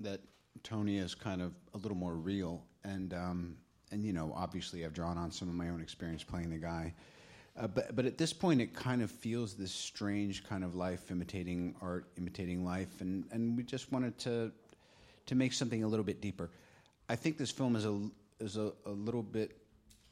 that 0.00 0.20
Tony 0.62 0.98
is 0.98 1.14
kind 1.14 1.42
of 1.42 1.52
a 1.74 1.78
little 1.78 1.96
more 1.96 2.14
real, 2.14 2.62
and 2.84 3.12
um, 3.14 3.56
and 3.90 4.04
you 4.04 4.12
know, 4.12 4.32
obviously, 4.36 4.84
I've 4.84 4.94
drawn 4.94 5.18
on 5.18 5.32
some 5.32 5.48
of 5.48 5.54
my 5.54 5.70
own 5.70 5.80
experience 5.80 6.22
playing 6.22 6.50
the 6.50 6.58
guy. 6.58 6.94
Uh, 7.58 7.66
but 7.66 7.96
but 7.96 8.04
at 8.04 8.18
this 8.18 8.32
point, 8.32 8.60
it 8.60 8.74
kind 8.74 9.02
of 9.02 9.10
feels 9.10 9.54
this 9.54 9.72
strange 9.72 10.44
kind 10.44 10.62
of 10.62 10.76
life 10.76 11.10
imitating 11.10 11.74
art, 11.80 12.06
imitating 12.16 12.64
life, 12.64 13.00
and 13.00 13.24
and 13.32 13.56
we 13.56 13.64
just 13.64 13.90
wanted 13.90 14.16
to 14.18 14.52
to 15.28 15.34
make 15.34 15.52
something 15.52 15.84
a 15.84 15.88
little 15.88 16.04
bit 16.04 16.20
deeper. 16.20 16.50
I 17.08 17.16
think 17.16 17.36
this 17.38 17.50
film 17.50 17.76
is 17.76 17.86
a 17.86 18.10
is 18.40 18.56
a, 18.56 18.72
a 18.84 18.90
little 18.90 19.22
bit 19.22 19.56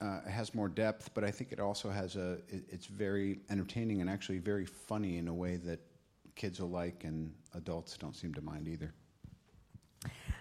uh, 0.00 0.20
has 0.28 0.54
more 0.54 0.68
depth, 0.68 1.10
but 1.14 1.24
I 1.24 1.30
think 1.30 1.52
it 1.52 1.60
also 1.60 1.90
has 1.90 2.16
a 2.16 2.38
it, 2.48 2.64
it's 2.68 2.86
very 2.86 3.40
entertaining 3.50 4.00
and 4.00 4.10
actually 4.10 4.38
very 4.38 4.66
funny 4.66 5.18
in 5.18 5.28
a 5.28 5.34
way 5.34 5.56
that 5.56 5.80
kids 6.34 6.60
will 6.60 6.70
like 6.70 7.04
and 7.04 7.32
adults 7.54 7.96
don't 7.98 8.14
seem 8.14 8.34
to 8.34 8.40
mind 8.40 8.68
either. 8.68 8.92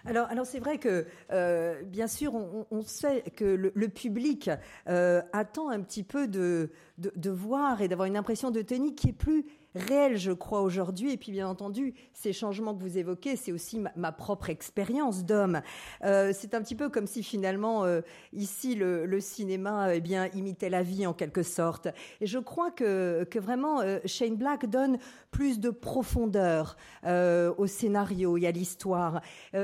Alors, 0.04 0.28
alors 0.30 0.46
c'est 0.46 0.60
vrai 0.60 0.78
que, 0.78 1.04
euh, 1.32 1.82
bien 1.82 2.06
sûr, 2.06 2.32
on, 2.34 2.64
on 2.70 2.82
sait 2.82 3.24
que 3.34 3.44
le, 3.44 3.72
le 3.74 3.88
public 3.88 4.48
euh, 4.86 5.20
attend 5.32 5.68
un 5.68 5.80
petit 5.80 6.04
peu 6.04 6.28
de, 6.28 6.70
de, 6.98 7.12
de 7.16 7.30
voir 7.30 7.82
et 7.82 7.88
d'avoir 7.88 8.06
une 8.06 8.16
impression 8.16 8.52
de 8.52 8.62
Tony 8.62 8.94
qui 8.94 9.08
est 9.08 9.12
plus 9.12 9.44
réelle, 9.76 10.16
je 10.16 10.32
crois, 10.32 10.62
aujourd'hui. 10.62 11.12
Et 11.12 11.16
puis, 11.16 11.32
bien 11.32 11.48
entendu, 11.48 11.94
ces 12.12 12.32
changements 12.32 12.74
que 12.74 12.82
vous 12.82 12.98
évoquez, 12.98 13.36
c'est 13.36 13.52
aussi 13.52 13.80
ma, 13.94 14.12
propre 14.12 14.50
expérience 14.50 15.24
d'homme. 15.24 15.60
Euh, 16.04 16.32
c'est 16.34 16.54
un 16.54 16.62
petit 16.62 16.74
peu 16.74 16.88
comme 16.88 17.06
si 17.06 17.22
finalement, 17.22 17.84
euh, 17.84 18.00
ici, 18.32 18.74
le, 18.74 19.20
cinéma 19.20 19.94
eh 19.94 20.00
bien, 20.00 20.26
imitait 20.34 20.68
la 20.68 20.82
vie 20.82 21.06
en 21.06 21.12
quelque 21.12 21.42
sorte. 21.42 21.88
Et 22.20 22.26
je 22.26 22.38
crois 22.38 22.70
que, 22.70 23.24
que 23.30 23.38
vraiment, 23.38 23.80
euh, 23.80 23.98
Shane 24.04 24.36
Black 24.36 24.66
donne 24.66 24.98
plus 25.30 25.60
de 25.60 25.70
profondeur 25.70 26.76
au 27.04 27.66
scénario 27.66 28.36
et 28.38 28.46
à 28.46 28.50
l'histoire, 28.50 29.20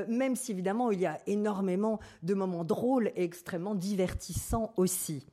même 0.09 0.37
si 0.37 0.53
évidemment 0.53 0.91
il 0.91 1.01
y 1.01 1.07
a 1.07 1.19
énormément 1.27 1.99
de 2.23 2.35
moments 2.35 2.65
drôles 2.65 3.09
et 3.17 3.25
extrêmement 3.25 3.75
divertissants 3.75 4.73
aussi. 4.77 5.27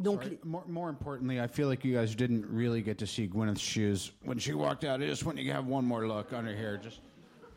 Donc, 0.00 0.22
Sorry, 0.22 0.38
more, 0.44 0.64
more 0.66 0.88
importantly, 0.88 1.38
I 1.38 1.46
feel 1.46 1.68
like 1.68 1.84
you 1.84 1.94
guys 1.94 2.14
didn't 2.16 2.46
really 2.50 2.82
get 2.82 2.96
to 2.98 3.06
see 3.06 3.26
Gwyneth's 3.26 3.60
shoes 3.60 4.12
when 4.24 4.38
she 4.38 4.54
walked 4.54 4.82
out. 4.84 5.00
I 5.02 5.06
just 5.06 5.24
want 5.24 5.36
you 5.38 5.44
to 5.44 5.52
have 5.54 5.66
one 5.66 5.84
more 5.84 6.06
look 6.06 6.32
on 6.32 6.44
her 6.46 6.54
hair, 6.56 6.78
just 6.82 7.00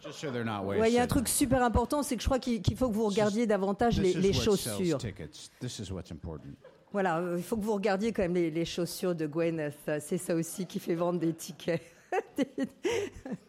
just 0.03 0.19
so 0.19 0.29
they're 0.29 0.43
not 0.43 0.65
wasted. 0.65 0.81
ouais, 0.81 0.89
il 0.91 0.95
y 0.95 0.99
a 0.99 1.03
un 1.03 1.07
truc 1.07 1.29
super 1.29 1.63
important, 1.63 2.03
c'est 2.03 2.17
que 2.17 2.21
je 2.21 2.27
crois 2.27 2.39
qu'il 2.39 2.61
qu'il 2.61 2.75
faut 2.75 2.89
que 2.89 2.93
vous 2.93 3.05
regardiez 3.07 3.47
davantage 3.47 3.95
This 3.95 4.03
les, 4.03 4.09
is 4.11 4.21
les 4.21 4.27
what 4.31 4.57
sells 4.57 4.57
chaussures. 4.77 4.97
tickets. 4.97 5.49
This 5.61 5.79
is 5.79 5.89
what's 5.93 6.11
important. 6.11 6.49
Voilà, 6.91 7.19
euh, 7.19 7.37
il 7.37 7.43
faut 7.43 7.55
que 7.55 7.61
vous 7.63 7.73
regardiez 7.73 8.11
quand 8.11 8.21
même 8.23 8.35
les, 8.35 8.51
les 8.51 8.65
chaussures 8.65 9.15
de 9.15 9.25
Gwyneth. 9.25 9.77
Euh, 9.87 9.99
C'est 10.01 10.17
ça 10.19 10.35
aussi 10.35 10.65
qui 10.65 10.79
fait 10.79 10.93
vendre 10.95 11.19
des 11.19 11.33
tickets. 11.33 11.81
Des- 12.37 12.45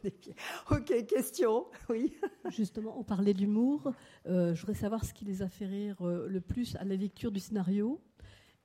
des 0.03 0.11
pieds. 0.11 0.35
ok, 0.71 1.05
question. 1.07 1.67
Oui. 1.91 2.15
Justement, 2.49 2.99
on 2.99 3.03
parlait 3.03 3.35
d'humour. 3.35 3.93
Euh, 4.27 4.55
je 4.55 4.61
voudrais 4.63 4.79
savoir 4.81 5.05
ce 5.05 5.13
qui 5.13 5.27
les 5.27 5.43
a 5.43 5.49
fait 5.49 5.67
rire 5.67 5.97
euh, 6.01 6.27
le 6.31 6.41
plus 6.41 6.75
à 6.77 6.85
la 6.85 6.95
lecture 6.97 7.31
du 7.31 7.41
scénario. 7.41 8.01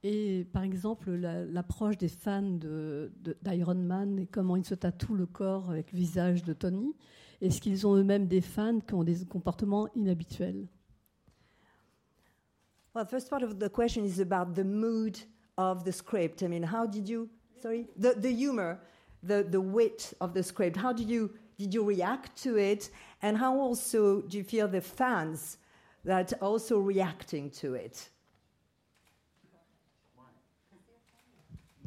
Et 0.04 0.48
par 0.54 0.64
exemple, 0.64 1.12
la- 1.12 1.44
l'approche 1.44 1.98
des 1.98 2.08
fans 2.08 2.42
de- 2.42 3.12
de- 3.22 3.36
d'Iron 3.42 3.76
Man 3.76 4.18
et 4.20 4.28
comment 4.28 4.56
il 4.56 4.64
se 4.64 4.76
tatoue 4.76 5.16
le 5.16 5.26
corps 5.26 5.70
avec 5.70 5.92
le 5.92 5.98
visage 5.98 6.44
de 6.44 6.54
Tony. 6.54 6.96
Est-ce 7.42 7.60
qu'ils 7.60 7.86
ont 7.86 7.96
eux-mêmes 7.96 8.28
des 8.28 8.42
fans 8.42 8.80
qui 8.80 8.94
ont 8.94 9.04
des 9.04 9.26
comportements 9.26 9.90
inhabituels? 9.96 10.68
Well, 12.96 13.06
first 13.06 13.30
part 13.30 13.44
of 13.44 13.60
the 13.60 13.70
question 13.70 14.04
is 14.06 14.20
about 14.22 14.54
the 14.54 14.64
mood 14.66 15.18
of 15.58 15.84
the 15.84 15.92
script. 15.92 16.42
I 16.42 16.48
mean, 16.48 16.64
how 16.64 16.88
did 16.88 17.08
you, 17.08 17.30
sorry, 17.62 17.88
the, 17.98 18.14
the 18.20 18.32
humor, 18.32 18.80
the, 19.22 19.44
the 19.44 19.60
wit 19.60 20.14
of 20.22 20.34
the 20.34 20.42
script, 20.42 20.78
how 20.78 20.94
did 20.94 21.10
you, 21.10 21.32
did 21.58 21.74
you 21.74 21.84
react 21.84 22.42
to 22.44 22.58
it? 22.58 22.90
And 23.22 23.38
how 23.38 23.60
also 23.60 24.22
do 24.22 24.38
you 24.38 24.44
feel 24.44 24.68
the 24.70 24.82
fans 24.82 25.58
that 26.06 26.34
are 26.42 26.48
also 26.48 26.80
reacting 26.80 27.52
to 27.62 27.74
it? 27.76 28.10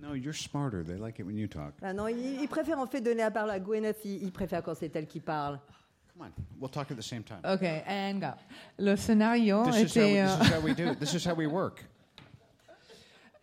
No, 0.03 0.15
you're 0.15 0.33
smarter. 0.33 0.83
They 0.83 0.97
like 0.97 1.21
it 1.21 1.27
when 1.27 1.37
you 1.37 1.47
talk. 1.47 1.75
Ah 1.81 1.93
non, 1.93 2.09
il, 2.09 2.41
il 2.43 2.49
préfère 2.49 2.79
en 2.81 2.87
fait 2.87 3.01
donner 3.01 3.23
la 3.23 3.31
parole 3.31 3.51
à 3.51 3.61
Gwyneth, 3.61 4.05
il, 4.05 4.25
il 4.25 4.33
préfère 4.33 4.63
quand 4.63 4.75
c'est 4.75 4.95
elle 4.97 5.07
qui 5.07 5.21
parle. 5.21 5.61
Come 6.13 6.27
on, 6.27 6.33
we'll 6.61 6.69
talk 6.69 6.91
at 6.91 6.97
the 6.97 7.03
same 7.03 7.23
time. 7.23 7.39
Ok, 7.45 7.63
and 7.87 8.19
go. 8.21 8.33
Le 8.79 8.97
scénario 8.97 9.65
This 9.65 9.95
is, 9.95 9.99
how 9.99 10.03
we, 10.03 10.11
était. 10.11 10.27
this 10.27 10.41
euh, 10.41 10.45
is 10.45 10.53
how 10.53 10.61
we 10.61 10.75
do. 10.75 10.91
it. 10.91 10.99
This 10.99 11.15
is 11.15 11.25
how 11.25 11.35
we 11.35 11.47
work. 11.47 11.85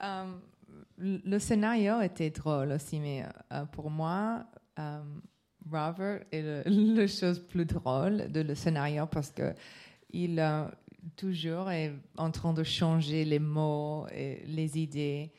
Euh, 0.04 0.26
le 1.00 1.40
scénario 1.40 2.02
était 2.02 2.30
drôle 2.30 2.74
aussi, 2.74 3.00
mais 3.00 3.26
euh, 3.54 3.66
pour 3.66 3.90
moi, 3.90 4.44
euh, 4.78 5.02
Robert 5.72 6.24
est 6.32 6.42
le, 6.42 6.64
la 6.96 7.08
chose 7.08 7.40
plus 7.40 7.66
drôle 7.66 8.30
de 8.32 8.42
le 8.42 8.54
scénario 8.54 9.06
parce 9.08 9.32
que 9.32 9.54
il 10.12 10.40
euh, 10.40 10.66
toujours 11.16 11.72
est 11.72 11.94
en 12.18 12.32
train 12.32 12.54
de 12.54 12.64
changer 12.64 13.24
les 13.24 13.40
mots 13.40 14.08
et 14.12 14.44
les 14.46 14.78
idées. 14.78 15.32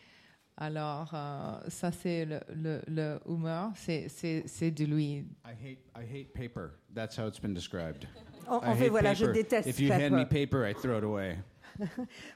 Alors, 0.63 1.11
euh, 1.15 1.59
ça, 1.69 1.91
c'est 1.91 2.27
le, 2.27 2.39
le, 2.55 2.81
le 2.87 3.19
humour, 3.27 3.73
c'est- 3.75 4.09
c'est 4.09 4.43
c'est 4.47 4.71
de 4.71 4.85
lui. 4.85 5.25
I 5.45 5.53
hate, 5.53 5.79
I 5.97 6.05
hate 6.05 6.33
paper. 6.35 6.69
That's 6.95 7.17
how 7.19 7.27
it's 7.29 7.41
been 7.41 7.55
described. 7.55 8.07
En, 8.47 8.57
en 8.59 8.75
fait, 8.75 8.89
voilà, 8.91 9.15
je 9.15 9.25
paper. 9.25 9.39
déteste 9.43 9.69
If 9.69 9.81
you 9.81 9.91
hand 9.91 10.11
me 10.11 10.25
paper, 10.25 10.69
I 10.69 10.75
throw 10.75 10.99
it 10.99 11.05
away. 11.05 11.39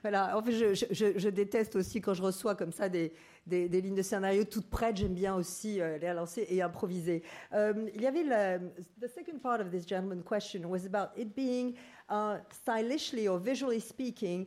Voilà, 0.03 0.39
en 0.39 0.43
fait, 0.43 0.53
je, 0.53 0.75
je- 0.75 0.87
je- 0.91 1.19
je 1.19 1.29
déteste 1.29 1.77
aussi 1.77 2.01
quand 2.01 2.15
je 2.15 2.23
reçois 2.23 2.55
comme 2.55 2.73
ça 2.73 2.89
des, 2.89 3.13
des- 3.47 3.69
des 3.69 3.81
lignes 3.83 3.95
de 3.97 4.01
scénario 4.03 4.45
toutes 4.45 4.71
prêtes. 4.71 4.97
J'aime 4.97 5.13
bien 5.15 5.35
aussi 5.35 5.81
euh, 5.83 5.99
les 5.99 6.09
relancer 6.11 6.47
et 6.49 6.63
improviser. 6.63 7.23
Euh, 7.53 7.91
il 7.95 8.01
y 8.01 8.07
avait 8.07 8.23
le, 8.23 8.71
the 9.03 9.09
second 9.11 9.39
part 9.43 9.61
of 9.61 9.71
this 9.71 9.87
gentleman 9.87 10.23
question 10.23 10.65
was 10.71 10.87
about 10.87 11.11
it 11.21 11.35
being 11.37 11.75
uh, 12.11 12.37
stylishly 12.51 13.29
or 13.29 13.39
visually 13.39 13.81
speaking 13.81 14.47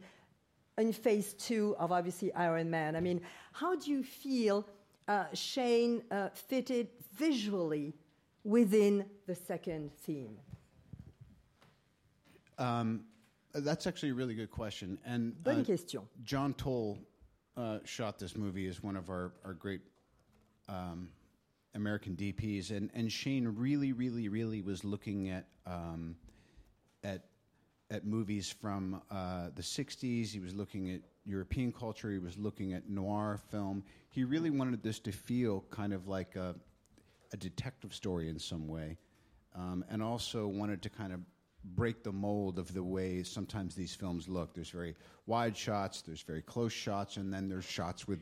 in 0.77 0.93
phase 0.93 1.33
two 1.33 1.75
of 1.79 1.91
obviously 1.91 2.33
Iron 2.33 2.69
Man. 2.69 2.95
I 2.95 2.99
mean, 2.99 3.21
how 3.51 3.75
do 3.75 3.91
you 3.91 4.03
feel 4.03 4.67
uh, 5.07 5.25
Shane 5.33 6.03
uh, 6.11 6.29
fitted 6.33 6.89
visually 7.13 7.95
within 8.43 9.05
the 9.25 9.35
second 9.35 9.91
theme? 9.97 10.37
Um, 12.57 13.05
that's 13.53 13.87
actually 13.87 14.09
a 14.09 14.13
really 14.13 14.35
good 14.35 14.51
question. 14.51 14.99
And 15.05 15.41
Bonne 15.43 15.61
uh, 15.61 15.63
question. 15.63 16.01
John 16.23 16.53
Toll 16.53 16.99
uh, 17.55 17.79
shot 17.83 18.19
this 18.19 18.35
movie 18.35 18.67
as 18.67 18.81
one 18.83 18.95
of 18.95 19.09
our, 19.09 19.33
our 19.43 19.53
great 19.53 19.81
um, 20.69 21.09
American 21.75 22.15
DPs, 22.15 22.71
and, 22.71 22.89
and 22.93 23.11
Shane 23.11 23.47
really, 23.47 23.93
really, 23.93 24.29
really 24.29 24.61
was 24.61 24.83
looking 24.83 25.29
at 25.29 25.45
um, 25.65 26.15
at 27.03 27.25
at 27.89 28.05
movies 28.05 28.49
from 28.49 29.01
uh, 29.09 29.49
the 29.55 29.61
'60s. 29.61 30.31
He 30.31 30.39
was 30.39 30.53
looking 30.53 30.91
at 30.91 31.01
European 31.25 31.71
culture. 31.71 32.11
He 32.11 32.19
was 32.19 32.37
looking 32.37 32.73
at 32.73 32.89
noir 32.89 33.39
film. 33.49 33.83
He 34.09 34.23
really 34.23 34.49
wanted 34.49 34.83
this 34.83 34.99
to 34.99 35.11
feel 35.11 35.63
kind 35.69 35.93
of 35.93 36.07
like 36.07 36.35
a, 36.35 36.55
a 37.33 37.37
detective 37.37 37.93
story 37.93 38.29
in 38.29 38.39
some 38.39 38.67
way, 38.67 38.97
um, 39.55 39.83
and 39.89 40.01
also 40.01 40.47
wanted 40.47 40.81
to 40.83 40.89
kind 40.89 41.13
of 41.13 41.19
break 41.75 42.03
the 42.03 42.11
mold 42.11 42.59
of 42.59 42.73
the 42.73 42.83
way 42.83 43.23
sometimes 43.23 43.75
these 43.75 43.93
films 43.93 44.27
look. 44.27 44.53
There's 44.53 44.69
very 44.69 44.95
wide 45.25 45.55
shots, 45.55 46.01
there's 46.01 46.21
very 46.21 46.41
close 46.41 46.73
shots, 46.73 47.17
and 47.17 47.33
then 47.33 47.49
there's 47.49 47.65
shots 47.65 48.07
with 48.07 48.19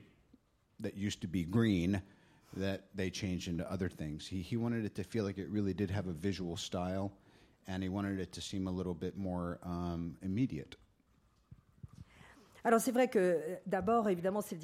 that 0.80 0.96
used 0.96 1.22
to 1.22 1.28
be 1.28 1.44
green 1.44 2.02
that 2.58 2.86
they 2.96 3.10
changed 3.10 3.48
into 3.48 3.70
other 3.72 3.90
things. 3.90 4.28
He, 4.28 4.42
he 4.42 4.58
wanted 4.58 4.86
it 4.86 4.96
to 4.96 5.04
feel 5.04 5.24
like 5.24 5.38
it 5.38 5.50
really 5.50 5.74
did 5.74 5.92
have 5.92 6.08
a 6.08 6.14
visual 6.14 6.58
style, 6.58 7.12
and 7.68 7.84
he 7.84 7.90
wanted 7.90 8.20
it 8.20 8.32
to 8.34 8.42
seem 8.42 8.68
a 8.68 8.72
little 8.72 8.94
bit 8.94 9.18
more 9.18 9.60
um, 9.64 10.18
immediate. 10.22 10.76
Alors 12.68 12.82
c'est 12.82 12.92
vrai 12.92 13.08
que 13.08 13.20
euh, 13.20 13.56
d'abord, 13.68 14.10
évidemment, 14.10 14.42
c'est 14.42 14.58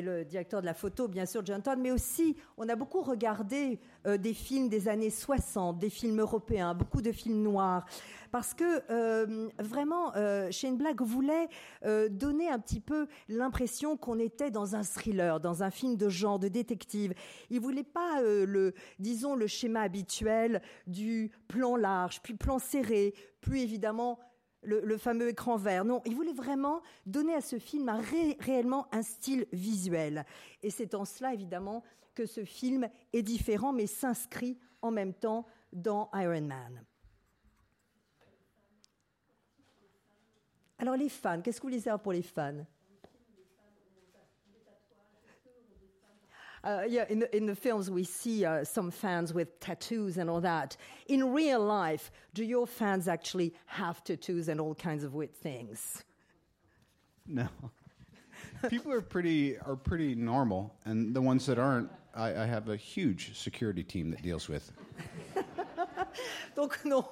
le, 0.00 0.24
directeur, 0.24 0.60
de 0.60 0.66
la 0.66 0.72
photo, 0.72 1.08
bien 1.08 1.26
sûr, 1.26 1.44
John 1.44 1.60
Todd, 1.60 1.80
mais 1.80 1.90
aussi 1.90 2.36
on 2.56 2.68
a 2.68 2.76
beaucoup 2.76 3.02
regardé 3.02 3.80
euh, 4.06 4.16
des 4.16 4.34
films 4.34 4.68
des 4.68 4.86
années 4.86 5.10
60, 5.10 5.76
des 5.76 5.90
films 5.90 6.20
européens, 6.20 6.74
beaucoup 6.74 7.02
de 7.02 7.10
films 7.10 7.42
noirs, 7.42 7.86
parce 8.30 8.54
que 8.54 8.82
euh, 8.92 9.48
vraiment, 9.58 10.12
Shane 10.52 10.76
Black 10.76 11.02
voulait 11.02 11.48
donner 12.10 12.48
un 12.48 12.60
petit 12.60 12.78
peu 12.78 13.08
l'impression 13.28 13.96
qu'on 13.96 14.20
était 14.20 14.52
dans 14.52 14.76
un 14.76 14.84
thriller, 14.84 15.40
dans 15.40 15.64
un 15.64 15.72
film 15.72 15.96
de 15.96 16.08
genre, 16.08 16.38
de 16.38 16.46
détective. 16.46 17.12
Il 17.50 17.58
voulait 17.58 17.82
pas 17.82 18.22
le, 18.22 18.74
disons, 19.00 19.34
le 19.34 19.48
schéma 19.48 19.80
habituel 19.80 20.62
du 20.86 21.32
plan 21.48 21.74
large, 21.74 22.22
puis 22.22 22.34
plan 22.34 22.60
serré, 22.60 23.14
puis 23.40 23.62
évidemment 23.62 24.20
le, 24.62 24.96
fameux 24.98 25.28
écran 25.28 25.56
vert. 25.56 25.84
Non, 25.84 26.02
il 26.04 26.14
voulait 26.14 26.32
vraiment 26.32 26.82
donner 27.06 27.34
à 27.34 27.40
ce 27.40 27.58
film 27.58 27.90
réellement 28.40 28.86
un 28.92 29.02
style 29.02 29.46
visuel. 29.52 30.24
Et 30.62 30.70
c'est 30.70 30.94
en 30.94 31.04
cela, 31.04 31.32
évidemment, 31.34 31.82
que 32.14 32.26
ce 32.26 32.44
film 32.44 32.88
est 33.12 33.22
différent, 33.22 33.72
mais 33.72 33.86
s'inscrit 33.86 34.58
en 34.82 34.90
même 34.90 35.14
temps 35.14 35.46
dans 35.72 36.10
Iron 36.14 36.42
Man. 36.42 36.84
Alors 40.78 40.96
les 40.96 41.10
fans, 41.10 41.42
qu'est-ce 41.42 41.58
que 41.58 41.62
vous 41.62 41.68
voulez 41.68 41.80
savoir 41.82 42.00
pour 42.00 42.12
les 42.12 42.22
fans? 42.22 42.64
Uh, 46.62 46.82
yeah, 46.86 47.06
in 47.08 47.20
the, 47.20 47.36
in 47.36 47.46
the 47.46 47.54
films 47.54 47.90
we 47.90 48.04
see 48.04 48.44
uh, 48.44 48.62
some 48.64 48.90
fans 48.90 49.32
with 49.32 49.58
tattoos 49.60 50.18
and 50.18 50.28
all 50.28 50.40
that. 50.40 50.76
In 51.08 51.32
real 51.32 51.60
life, 51.60 52.10
do 52.34 52.44
your 52.44 52.66
fans 52.66 53.08
actually 53.08 53.54
have 53.66 54.04
tattoos 54.04 54.48
and 54.48 54.60
all 54.60 54.74
kinds 54.74 55.02
of 55.02 55.14
weird 55.14 55.34
things? 55.34 56.04
No. 57.26 57.48
People 58.68 58.92
are 58.92 59.00
pretty 59.00 59.58
are 59.58 59.76
pretty 59.76 60.14
normal, 60.14 60.74
and 60.84 61.14
the 61.14 61.22
ones 61.22 61.46
that 61.46 61.58
aren't, 61.58 61.90
I, 62.14 62.42
I 62.42 62.46
have 62.46 62.68
a 62.68 62.76
huge 62.76 63.38
security 63.38 63.82
team 63.82 64.10
that 64.10 64.22
deals 64.22 64.48
with. 64.48 64.70
Donc 66.56 66.78
non, 66.84 67.04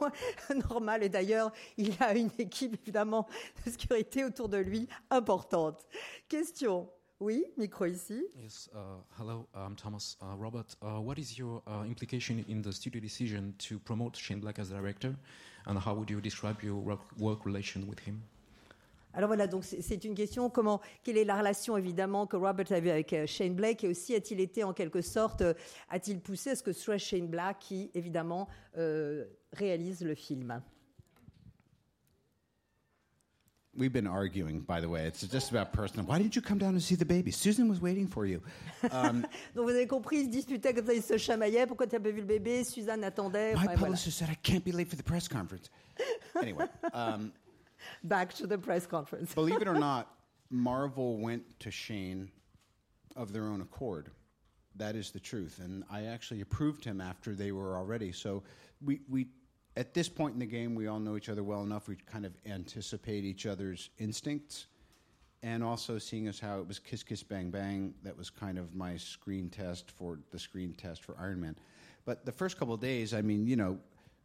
normal. 0.71 1.02
Et 1.02 1.09
d'ailleurs, 1.09 1.52
il 1.76 1.95
a 2.00 2.14
une 2.14 2.31
équipe 2.38 2.76
évidemment 2.83 3.26
de 3.64 3.71
sécurité 3.71 4.25
autour 4.25 4.49
de 4.49 4.59
lui 4.59 4.88
importante. 5.11 5.87
Question. 6.28 6.88
Oui, 7.21 7.45
micro 7.57 7.85
ici. 7.87 8.23
Yes. 8.41 8.71
Uh, 8.73 9.03
hello, 9.19 9.49
I'm 9.53 9.75
Thomas. 9.75 10.17
Uh, 10.23 10.37
Robert, 10.37 10.77
uh, 10.83 11.01
what 11.01 11.19
is 11.19 11.37
your 11.37 11.63
uh, 11.67 11.85
implication 11.85 12.45
in 12.49 12.63
the 12.63 12.73
studio 12.73 13.01
decision 13.01 13.55
to 13.59 13.81
promote 13.81 14.17
Shane 14.17 14.39
Black 14.39 14.61
as 14.61 14.69
director, 14.69 15.17
and 15.67 15.77
how 15.77 15.95
would 15.95 16.09
you 16.09 16.21
describe 16.21 16.63
your 16.63 16.77
work, 16.77 17.45
relation 17.45 17.89
with 17.89 17.99
him? 17.99 18.23
Alors 19.15 19.27
voilà, 19.27 19.49
donc 19.49 19.65
c'est 19.65 19.83
c'est 19.83 20.05
une 20.05 20.15
question 20.15 20.49
comment 20.49 20.81
quelle 21.03 21.17
est 21.17 21.25
la 21.25 21.37
relation 21.37 21.77
évidemment 21.77 22.29
que 22.29 22.37
Robert 22.37 22.71
avait 22.71 22.93
avec 22.93 23.13
euh, 23.13 23.27
Shane 23.27 23.55
Black 23.55 23.83
et 23.83 23.89
aussi 23.89 24.15
a-t-il 24.15 24.39
été 24.39 24.63
en 24.63 24.73
quelque 24.73 25.01
sorte 25.01 25.41
euh, 25.41 25.55
a-t-il 25.89 26.21
poussé 26.21 26.51
à 26.51 26.57
ce 26.57 26.63
que 26.63 26.73
ce 26.73 26.81
soit 26.81 26.99
Shane 26.99 27.27
Black 27.27 27.59
qui 27.59 27.91
évidemment 27.95 28.49
euh, 28.77 29.25
réalise 29.55 30.03
le 30.03 30.15
film? 30.15 30.63
We've 33.79 33.93
been 33.93 34.09
arguing, 34.09 34.61
by 34.61 34.81
the 34.81 34.89
way. 34.89 35.07
It's 35.07 35.23
just 35.23 35.51
about 35.51 35.73
personal. 35.73 36.05
Why 36.05 36.19
didn't 36.19 36.35
you 36.35 36.43
come 36.43 36.59
down 36.59 36.71
and 36.71 36.83
see 36.83 36.97
the 36.97 37.05
baby? 37.05 37.31
Susan 37.31 37.69
was 37.69 37.81
waiting 37.81 38.09
for 38.09 38.27
you. 38.27 38.43
Um, 38.91 39.25
Donc 39.55 39.67
vous 39.67 39.71
avez 39.75 39.87
compris, 39.87 40.17
ils 40.17 40.25
se 40.25 40.31
disputaient 40.31 40.75
comme 40.75 40.85
ça, 40.87 40.93
ils 40.95 41.03
se 41.03 41.17
chamaillaient. 41.17 41.67
Pourquoi 41.69 41.87
tu 41.87 41.95
n'as 41.95 42.01
pas 42.01 42.11
vu 42.11 42.21
le 42.21 42.27
bébé 42.27 42.65
Suzanne 42.65 43.05
attendait. 43.05 43.53
my 43.55 43.59
Enfin, 43.61 43.65
voilà. 43.67 43.79
publicist 43.79 44.19
said 44.19 44.29
I 44.31 44.35
can't 44.43 44.65
be 44.65 44.73
late 44.73 44.89
for 44.89 44.97
the 44.97 45.05
press 45.05 45.29
conference. 45.29 45.71
Anyway, 46.43 46.67
um, 46.93 47.33
Back 48.03 48.35
to 48.35 48.47
the 48.49 48.59
press 48.59 48.87
conference. 48.87 49.33
believe 49.35 49.61
it 49.63 49.69
or 49.69 49.75
not, 49.79 50.09
Marvel 50.51 51.17
went 51.19 51.43
to 51.61 51.71
Shane 51.71 52.31
of 53.17 53.33
their 53.33 53.45
own 53.45 53.61
accord. 53.61 54.11
That 54.77 54.95
is 54.97 55.11
the 55.13 55.21
truth, 55.21 55.61
and 55.63 55.83
I 55.91 56.05
actually 56.07 56.41
approved 56.41 56.85
him 56.85 57.01
after 57.01 57.35
they 57.35 57.51
were 57.53 57.77
already. 57.77 58.13
So 58.13 58.43
we 58.85 59.01
we 59.09 59.27
at 59.79 59.95
this 59.95 60.09
point 60.09 60.35
in 60.35 60.41
the 60.41 60.47
game, 60.47 60.75
we 60.75 60.89
all 60.89 60.99
know 60.99 61.17
each 61.17 61.29
other 61.29 61.45
well 61.45 61.63
enough. 61.63 61.87
We 61.87 61.95
kind 61.95 62.27
of 62.27 62.33
anticipate 62.45 63.25
each 63.25 63.47
other's 63.47 63.91
instincts, 63.99 64.67
and 65.45 65.63
also 65.63 65.99
seeing 65.99 66.27
as 66.27 66.41
how 66.41 66.59
it 66.59 66.67
was 66.67 66.81
kiss 66.81 67.05
kiss 67.05 67.23
bang 67.23 67.51
bang. 67.51 67.95
That 68.03 68.19
was 68.19 68.29
kind 68.29 68.59
of 68.59 68.75
my 68.75 68.97
screen 68.97 69.49
test 69.49 69.93
for 69.93 70.19
the 70.33 70.39
screen 70.39 70.75
test 70.75 71.05
for 71.05 71.15
Iron 71.21 71.41
Man. 71.41 71.57
But 72.05 72.27
the 72.27 72.33
first 72.33 72.59
couple 72.59 72.77
days, 72.77 73.15
I 73.15 73.23
mean, 73.23 73.47
you 73.47 73.55
know, 73.55 73.79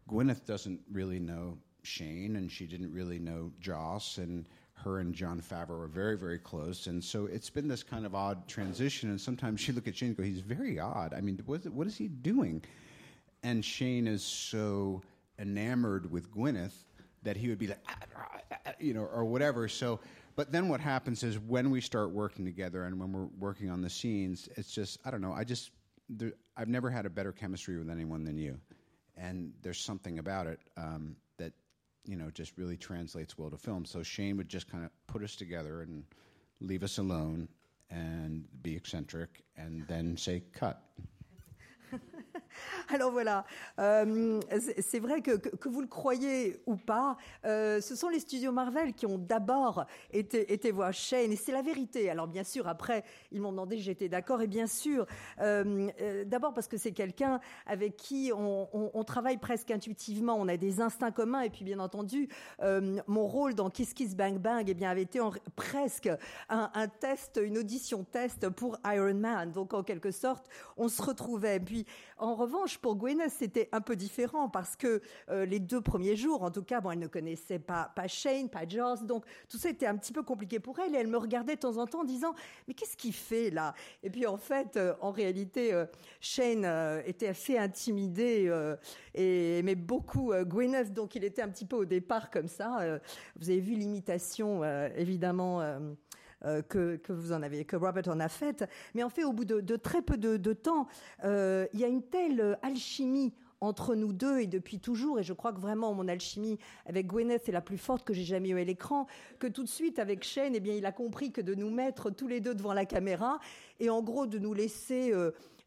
Gwyneth 0.10 0.44
doesn't 0.48 0.80
really 0.92 1.20
know 1.20 1.56
Shane, 1.84 2.36
and 2.36 2.52
she 2.52 2.66
didn't 2.66 2.92
really 2.92 3.20
know 3.20 3.52
Joss, 3.60 4.18
and 4.18 4.48
her 4.74 5.00
and 5.00 5.14
John 5.14 5.40
Favreau 5.40 5.84
are 5.84 5.88
very, 5.88 6.18
very 6.18 6.40
close. 6.40 6.88
And 6.88 7.02
so 7.04 7.28
it's 7.28 7.52
been 7.52 7.68
this 7.68 7.84
kind 7.84 8.08
of 8.08 8.16
odd 8.16 8.48
transition. 8.48 9.12
And 9.12 9.22
sometimes 9.22 9.62
she 9.62 9.72
look 9.72 9.88
at 9.88 9.96
Shane 9.96 10.10
and 10.10 10.18
go, 10.18 10.24
he's 10.24 10.42
very 10.42 10.80
odd. 10.80 11.14
I 11.14 11.22
mean, 11.22 11.40
what 11.46 11.62
is, 11.62 11.70
what 11.70 11.88
is 11.88 11.96
he 11.96 12.08
doing? 12.08 12.64
and 13.44 13.64
Shane 13.64 14.08
is 14.08 14.24
so 14.24 15.02
enamored 15.40 16.10
with 16.12 16.32
Gwyneth 16.32 16.86
that 17.24 17.38
he 17.38 17.50
would 17.50 17.60
be 17.60 17.68
like, 17.68 17.80
"Ah, 17.88 17.96
ah, 18.16 18.28
ah, 18.52 18.58
ah," 18.68 18.72
you 18.80 18.94
know, 18.94 19.06
or 19.06 19.26
whatever. 19.26 19.68
So, 19.68 20.00
but 20.36 20.52
then 20.52 20.68
what 20.68 20.80
happens 20.80 21.24
is 21.24 21.40
when 21.40 21.70
we 21.70 21.82
start 21.82 22.12
working 22.12 22.46
together 22.46 22.84
and 22.84 23.00
when 23.00 23.12
we're 23.12 23.30
working 23.40 23.70
on 23.70 23.82
the 23.82 23.90
scenes, 23.90 24.50
it's 24.56 24.72
just 24.74 25.00
I 25.06 25.12
don't 25.12 25.22
know. 25.22 25.34
I 25.34 25.44
just 25.44 25.72
there, 26.10 26.34
I've 26.58 26.68
never 26.68 26.90
had 26.90 27.06
a 27.06 27.10
better 27.10 27.32
chemistry 27.32 27.78
with 27.78 27.90
anyone 27.90 28.24
than 28.24 28.38
you, 28.38 28.60
and 29.18 29.54
there's 29.62 29.80
something 29.80 30.20
about 30.20 30.48
it 30.48 30.60
um, 30.78 31.16
that 31.38 31.54
you 32.06 32.16
know 32.16 32.30
just 32.30 32.58
really 32.58 32.78
translates 32.78 33.38
well 33.38 33.50
to 33.50 33.58
film. 33.58 33.86
So 33.86 34.04
Shane 34.04 34.38
would 34.38 34.50
just 34.50 34.70
kind 34.70 34.84
of 34.84 34.92
put 35.08 35.24
us 35.24 35.36
together 35.36 35.82
and 35.82 36.04
leave 36.60 36.84
us 36.84 36.98
alone 36.98 37.48
and 37.90 38.46
be 38.64 38.76
eccentric, 38.76 39.44
and 39.56 39.86
then 39.88 40.18
say 40.18 40.44
cut. 40.54 40.82
Alors 42.94 43.10
voilà, 43.12 43.44
euh, 43.80 44.40
c'est 44.80 45.00
vrai 45.00 45.22
que, 45.22 45.32
que, 45.32 45.68
vous 45.68 45.82
le 45.82 45.88
croyez 45.88 46.62
ou 46.68 46.76
pas, 46.76 47.18
euh, 47.44 47.82
ce 47.82 47.96
sont 47.96 48.08
les 48.08 48.20
studios 48.20 48.52
Marvel 48.52 48.94
qui 48.94 49.08
ont 49.08 49.18
d'abord 49.18 49.86
été, 50.12 50.54
été 50.54 50.70
voir 50.70 50.94
Shane, 50.94 51.32
et 51.32 51.36
c'est 51.36 51.52
la 51.52 51.64
vérité. 51.64 52.12
Alors 52.12 52.28
bien 52.28 52.44
sûr, 52.44 52.68
après, 52.68 53.04
ils 53.32 53.42
m'ont 53.42 53.50
demandé 53.50 53.80
j'étais 53.80 54.10
d'accord, 54.10 54.44
et 54.44 54.48
bien 54.48 54.68
sûr, 54.68 55.08
euh, 55.42 55.90
d'abord 56.26 56.54
parce 56.54 56.68
que 56.68 56.78
c'est 56.78 56.92
quelqu'un 56.92 57.40
avec 57.66 57.96
qui 57.96 58.32
on, 58.32 58.70
on- 58.72 59.04
travaille 59.04 59.38
presque 59.38 59.72
intuitivement, 59.72 60.36
on 60.40 60.48
a 60.48 60.56
des 60.56 60.80
instincts 60.80 61.12
communs, 61.12 61.42
et 61.42 61.50
puis 61.50 61.66
bien 61.66 61.80
entendu, 61.80 62.30
mon 62.62 63.28
rôle 63.28 63.54
dans 63.56 63.70
Kiss 63.70 63.94
Kiss 63.94 64.16
Bang 64.16 64.38
Bang 64.38 64.66
eh 64.68 64.74
bien, 64.74 64.90
avait 64.90 65.02
été 65.02 65.20
presque 65.56 66.10
un 66.50 66.88
test, 67.00 67.40
une 67.44 67.58
audition 67.58 68.04
test 68.04 68.50
pour 68.50 68.78
Iron 68.86 69.16
Man. 69.16 69.52
Donc 69.52 69.74
en 69.74 69.84
quelque 69.84 70.12
sorte, 70.12 70.48
on 70.78 70.88
se 70.88 71.02
retrouvait. 71.02 71.60
Puis 71.60 71.86
en 72.18 72.36
revanche, 72.36 72.78
pour 72.84 72.98
Gwyneth, 72.98 73.32
c'était 73.32 73.70
un 73.72 73.80
peu 73.80 73.96
différent 73.96 74.50
parce 74.50 74.76
que 74.76 75.02
euh, 75.30 75.46
les 75.46 75.60
deux 75.60 75.80
premiers 75.80 76.18
jours, 76.18 76.44
en 76.44 76.52
tout 76.52 76.64
cas, 76.64 76.82
bon, 76.82 76.92
elle 76.92 77.00
ne 77.00 77.08
connaissait 77.08 77.58
pas, 77.58 77.90
Shane, 78.08 78.50
pas 78.50 78.68
Joss, 78.68 79.04
donc 79.04 79.26
tout 79.48 79.58
ça 79.58 79.70
était 79.70 79.88
un 79.88 79.96
petit 79.96 80.12
peu 80.12 80.22
compliqué 80.22 80.60
pour 80.60 80.78
elle. 80.80 80.94
Et 80.94 80.98
elle 80.98 81.08
me 81.08 81.18
regardait 81.18 81.56
de 81.56 81.62
temps 81.62 81.78
en 81.78 81.88
temps 81.88 82.02
en 82.02 82.04
disant 82.04 82.36
Mais 82.68 82.74
qu'est-ce 82.74 82.98
qu'il 82.98 83.14
fait 83.14 83.50
là? 83.50 83.74
Et 84.04 84.10
puis 84.10 84.28
en 84.28 84.36
fait, 84.36 84.76
euh, 84.76 84.94
en 85.00 85.12
réalité, 85.12 85.74
euh, 85.74 85.86
Shane 86.20 86.66
était 87.06 87.28
assez 87.28 87.58
intimidé 87.58 88.52
et 89.16 89.60
aimait 89.60 89.76
beaucoup 89.76 90.34
Gwyneth, 90.34 90.94
donc 90.94 91.16
il 91.16 91.24
était 91.24 91.42
un 91.42 91.50
petit 91.50 91.66
peu 91.66 91.78
au 91.78 91.86
départ 91.86 92.30
comme 92.30 92.50
ça. 92.50 93.00
Vous 93.38 93.50
avez 93.50 93.62
vu 93.62 93.76
l'imitation, 93.76 94.64
évidemment. 94.96 95.62
Euh, 96.46 96.62
que, 96.62 97.00
vous 97.10 97.32
en 97.32 97.42
avez, 97.42 97.66
que 97.66 97.76
Robert 97.76 98.08
en 98.08 98.20
a 98.20 98.30
faite. 98.30 98.66
Mais 98.94 99.04
en 99.04 99.10
fait, 99.10 99.24
au 99.24 99.34
bout 99.34 99.46
de, 99.46 99.76
très 99.76 100.02
peu 100.02 100.18
de, 100.18 100.54
temps, 100.54 100.88
euh, 101.24 101.68
il 101.74 101.80
y 101.80 101.84
a 101.84 101.88
une 101.88 102.04
telle 102.04 102.42
euh, 102.42 102.56
alchimie 102.62 103.34
entre 103.62 103.96
nous 103.96 104.12
deux 104.12 104.40
et 104.40 104.48
depuis 104.48 104.80
toujours, 104.80 105.20
et 105.20 105.24
je 105.24 105.32
crois 105.32 105.54
que 105.54 105.60
vraiment 105.62 105.94
mon 105.94 106.10
alchimie 106.10 106.60
avec 106.86 107.08
Gwyneth 107.08 107.48
est 107.48 107.54
la 107.54 107.62
plus 107.62 107.78
forte 107.78 108.04
que 108.04 108.14
j'ai 108.14 108.26
jamais 108.26 108.50
eue 108.50 108.60
à 108.60 108.64
l'écran, 108.66 109.08
que 109.40 109.48
tout 109.48 109.64
de 109.64 109.70
suite 109.70 110.00
avec 110.00 110.26
Shane, 110.26 110.54
eh 110.54 110.60
bien, 110.60 110.74
il 110.74 110.86
a 110.86 110.92
compris 110.92 111.32
que 111.32 111.40
de 111.40 111.56
nous 111.56 111.70
mettre 111.70 112.10
tous 112.10 112.28
les 112.28 112.42
deux 112.42 112.56
devant 112.56 112.74
la 112.74 112.86
caméra 112.86 113.40
et 113.80 113.90
en 113.90 114.02
gros 114.02 114.28
de 114.28 114.38
nous 114.38 114.54
laisser 114.54 115.14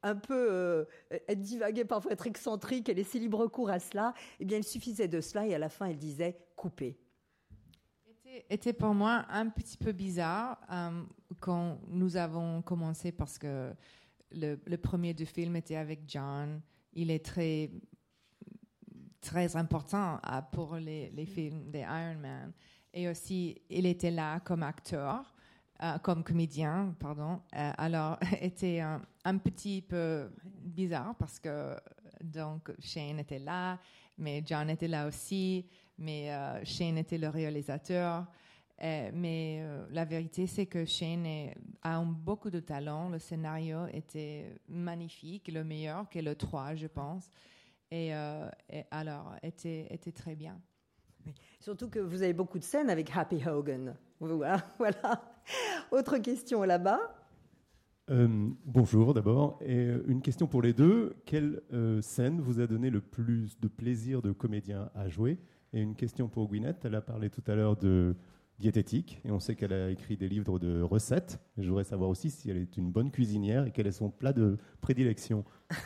un 0.07 0.15
peu 0.15 0.49
euh, 0.51 0.85
être 1.11 1.41
divaguer, 1.41 1.85
parfois 1.85 2.13
être 2.13 2.27
excentrique 2.27 2.89
et 2.89 2.95
laisser 2.95 3.19
libre 3.19 3.47
cours 3.49 3.71
à 3.71 3.79
cela, 3.79 4.15
eh 4.41 4.45
bien, 4.45 4.59
il 4.59 4.65
suffisait 4.65 5.09
de 5.09 5.21
cela 5.21 5.47
et 5.47 5.55
à 5.55 5.59
la 5.59 5.69
fin, 5.69 5.89
il 5.89 5.99
disait 5.99 6.39
couper. 6.55 6.97
Était, 8.51 8.73
pour 8.73 8.95
moi 8.95 9.25
un 9.31 9.49
petit 9.49 9.77
peu 9.77 9.93
bizarre 9.93 10.59
euh, 10.71 11.03
quand 11.41 11.79
nous 11.89 12.17
avons 12.17 12.63
commencé 12.63 13.13
parce 13.13 13.39
que 13.39 13.73
le, 14.33 14.77
premier 14.77 15.15
du 15.15 15.27
film 15.27 15.57
était 15.57 15.77
avec 15.77 16.01
John. 16.07 16.61
Il 16.93 17.11
est 17.11 17.25
très 17.25 17.71
très 19.21 19.57
important 19.57 20.21
euh, 20.31 20.41
pour 20.53 20.77
les, 20.77 21.27
films 21.27 21.71
des 21.71 21.81
Iron 21.81 22.19
Man. 22.21 22.53
Et 22.93 23.09
aussi, 23.09 23.61
il 23.69 23.87
était 23.87 24.11
là 24.11 24.41
comme 24.41 24.63
acteur, 24.63 25.35
euh, 25.83 25.99
comme 25.99 26.23
comédien, 26.23 26.95
pardon. 26.99 27.41
Alors, 27.53 28.19
était 28.41 28.81
un, 28.81 29.03
un 29.25 29.39
petit 29.39 29.83
peu 29.83 30.31
bizarre 30.63 31.15
parce 31.19 31.39
que 31.39 31.77
donc 32.23 32.73
Shane 32.81 33.19
était 33.19 33.39
là, 33.39 33.79
mais 34.19 34.43
John 34.45 34.71
était 34.71 34.89
là 34.89 35.07
aussi, 35.07 35.67
mais 35.99 36.33
euh, 36.33 36.65
Shane 36.65 36.99
était 36.99 37.19
le 37.19 37.29
réalisateur. 37.29 38.27
Euh, 38.83 39.11
mais 39.15 39.61
euh, 39.61 39.87
la 39.91 40.05
vérité, 40.05 40.47
c'est 40.47 40.67
que 40.67 40.85
Shane 40.85 41.27
a 41.83 41.97
un- 41.97 42.05
beaucoup 42.05 42.51
de 42.51 42.61
talent. 42.61 43.09
Le 43.09 43.19
scénario 43.19 43.87
était 43.93 44.55
magnifique, 44.69 45.49
le 45.49 45.65
meilleur 45.65 46.09
que 46.09 46.19
le 46.19 46.35
3, 46.35 46.75
je 46.75 46.87
pense. 46.87 47.31
Et, 47.91 48.13
alors, 48.91 49.35
était, 49.43 49.87
était 49.91 50.11
très 50.13 50.35
bien. 50.35 50.61
Surtout 51.61 51.89
que 51.89 52.01
vous 52.01 52.23
avez 52.23 52.33
beaucoup 52.33 52.59
de 52.59 52.65
scènes 52.65 52.91
avec 52.91 53.17
Happy 53.17 53.47
Hogan. 53.47 53.97
Voilà. 54.21 54.57
voilà. 54.79 55.23
Autre 55.91 56.19
question 56.19 56.63
là-bas. 56.65 57.01
Euh, 58.09 58.29
bonjour 58.65 59.15
d'abord. 59.15 59.59
Et 59.63 59.75
euh, 59.75 60.05
une 60.07 60.23
question 60.23 60.47
pour 60.47 60.63
les 60.63 60.73
deux. 60.73 61.17
Quelle 61.25 61.63
euh, 61.73 62.01
scène 62.01 62.41
vous 62.41 62.61
a 62.61 62.69
donné 62.69 62.89
le 62.89 63.01
plus 63.01 63.59
de 63.59 63.67
plaisir 63.67 64.23
de 64.23 64.31
comédien 64.31 64.91
à 64.95 65.09
jouer? 65.09 65.39
Et 65.73 65.81
une 65.81 65.97
question 65.97 66.29
pour 66.29 66.47
Gwyneth. 66.47 66.85
Elle 66.85 66.95
a 66.95 67.01
parlé 67.01 67.31
tout 67.31 67.43
à 67.49 67.57
l'heure 67.57 67.77
de 67.77 68.15
diététique 68.61 69.21
et 69.25 69.33
on 69.33 69.41
sait 69.41 69.57
qu'elle 69.57 69.73
a 69.73 69.91
écrit 69.91 70.17
des 70.17 70.29
livres 70.29 70.61
de 70.61 70.81
recettes. 70.83 71.41
Et 71.59 71.63
je 71.63 71.69
voudrais 71.69 71.85
savoir 71.85 72.09
aussi 72.09 72.31
si 72.31 72.49
elle 72.49 72.59
est 72.59 72.77
une 72.77 72.93
bonne 72.93 73.11
cuisinière 73.11 73.67
et 73.67 73.73
quel 73.73 73.89
est 73.89 73.93
son 73.93 74.11
plat 74.11 74.33
de 74.33 74.57
prédilection. 74.81 75.45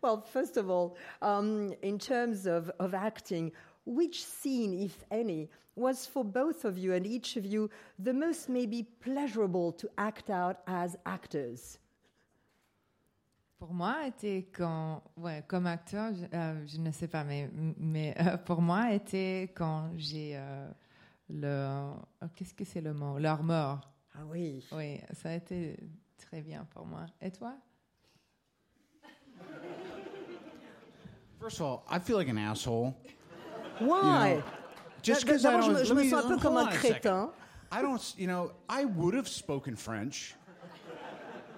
Well, 0.00 0.22
first 0.24 0.56
of 0.56 0.70
all, 0.70 0.94
um, 1.22 1.74
in 1.82 1.98
terms 1.98 2.46
of, 2.46 2.70
of 2.78 2.94
acting, 2.94 3.50
which 3.88 4.24
scene, 4.24 4.74
if 4.74 5.04
any, 5.10 5.48
was 5.74 6.06
for 6.06 6.24
both 6.24 6.64
of 6.64 6.76
you 6.76 6.92
and 6.92 7.06
each 7.06 7.36
of 7.36 7.44
you 7.46 7.70
the 7.98 8.12
most 8.12 8.48
maybe 8.48 8.82
pleasurable 9.00 9.72
to 9.72 9.88
act 9.96 10.30
out 10.30 10.58
as 10.66 10.96
actors? 11.06 11.78
Pour 13.58 13.72
moi, 13.72 14.06
était 14.06 14.46
quand, 14.52 15.02
ouais, 15.16 15.42
comme 15.48 15.66
acteur, 15.66 16.12
je, 16.14 16.24
euh, 16.32 16.66
je 16.66 16.78
ne 16.78 16.92
sais 16.92 17.08
pas, 17.08 17.24
mais, 17.24 17.50
mais 17.76 18.14
euh, 18.20 18.36
pour 18.36 18.62
moi, 18.62 18.92
était 18.92 19.50
quand 19.52 19.90
j'ai 19.96 20.36
euh, 20.36 20.68
le, 21.28 21.92
oh, 22.22 22.26
qu'est-ce 22.36 22.54
que 22.54 22.64
c'est 22.64 22.80
le 22.80 22.94
mot, 22.94 23.18
l'armure. 23.18 23.80
Ah 24.14 24.24
oui. 24.26 24.64
Oui, 24.70 25.00
ça 25.12 25.30
a 25.30 25.34
été 25.34 25.76
très 26.16 26.40
bien 26.40 26.66
pour 26.70 26.86
moi. 26.86 27.06
Et 27.20 27.32
toi? 27.32 27.54
First 31.40 31.60
of 31.60 31.66
all, 31.66 31.84
I 31.88 31.98
feel 31.98 32.16
like 32.16 32.28
an 32.28 32.38
asshole. 32.38 32.94
Why? 33.78 34.28
You 34.28 34.34
know, 34.36 34.42
just 35.02 35.24
because 35.24 35.44
I 35.44 35.52
don't. 35.52 35.86
je 35.86 35.94
me 35.94 36.02
me- 36.04 36.10
sens 36.10 36.24
un 36.24 36.30
peu 36.30 36.38
comme 36.38 36.56
un 36.56 36.66
on 36.66 36.72
a 36.72 36.78
second. 36.78 37.02
crétin. 37.02 37.30
I 37.70 37.82
don't. 37.82 38.14
You 38.16 38.26
know, 38.26 38.52
I 38.68 38.84
would 38.84 39.14
have 39.14 39.28
spoken 39.28 39.76
French, 39.76 40.34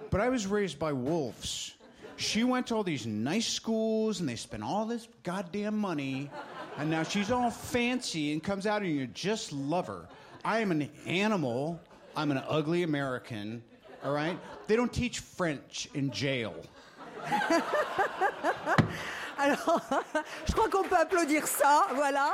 but 0.09 0.21
I 0.21 0.29
was 0.29 0.47
raised 0.47 0.77
by 0.79 0.93
wolves. 0.93 1.75
She 2.17 2.43
went 2.43 2.67
to 2.67 2.75
all 2.75 2.83
these 2.83 3.07
nice 3.07 3.47
schools, 3.47 4.19
and 4.19 4.29
they 4.29 4.35
spent 4.35 4.61
all 4.63 4.85
this 4.85 5.07
goddamn 5.23 5.77
money, 5.77 6.29
and 6.77 6.89
now 6.89 7.01
she's 7.03 7.31
all 7.31 7.49
fancy 7.49 8.31
and 8.31 8.43
comes 8.43 8.67
out, 8.67 8.83
and 8.83 8.91
you 8.91 9.07
just 9.07 9.51
love 9.51 9.87
her. 9.87 10.07
I 10.45 10.59
am 10.59 10.71
an 10.71 10.89
animal. 11.07 11.79
I'm 12.15 12.29
an 12.29 12.43
ugly 12.47 12.83
American. 12.83 13.63
All 14.03 14.13
right. 14.13 14.37
They 14.67 14.75
don't 14.75 14.91
teach 14.93 15.19
French 15.19 15.87
in 15.93 16.11
jail. 16.11 16.55
Alors, 19.41 19.81
je 20.47 20.53
crois 20.53 20.69
qu'on 20.69 20.83
peut 20.83 20.95
applaudir 20.95 21.47
ça, 21.47 21.87
voilà. 21.95 22.29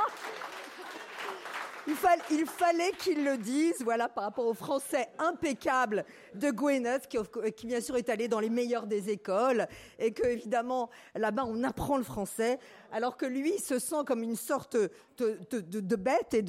Il, 1.86 1.94
fall- 1.94 2.20
il 2.30 2.44
fallait 2.44 2.92
qu'il 2.98 3.24
le 3.24 3.38
dise, 3.38 3.82
voilà, 3.82 4.10
par 4.10 4.24
rapport 4.24 4.44
au 4.46 4.52
français 4.52 5.08
impeccable 5.18 6.04
de 6.34 6.50
Gwyneth, 6.50 7.08
qui, 7.08 7.66
bien 7.66 7.80
sûr 7.80 7.96
est 7.96 8.10
allé 8.10 8.28
dans 8.28 8.40
les 8.40 8.50
meilleures 8.50 8.86
des 8.86 9.08
écoles, 9.08 9.66
et 9.98 10.12
que 10.12 10.26
évidemment 10.26 10.90
là-bas 11.14 11.44
on 11.46 11.64
apprend 11.64 11.96
le 11.96 12.02
français, 12.02 12.58
alors 12.92 13.16
que 13.16 13.24
lui 13.24 13.56
se 13.58 13.78
sent 13.78 14.04
comme 14.06 14.22
une 14.22 14.36
sorte 14.36 14.76
de, 15.16 15.96
bête 15.96 16.34
et 16.34 16.42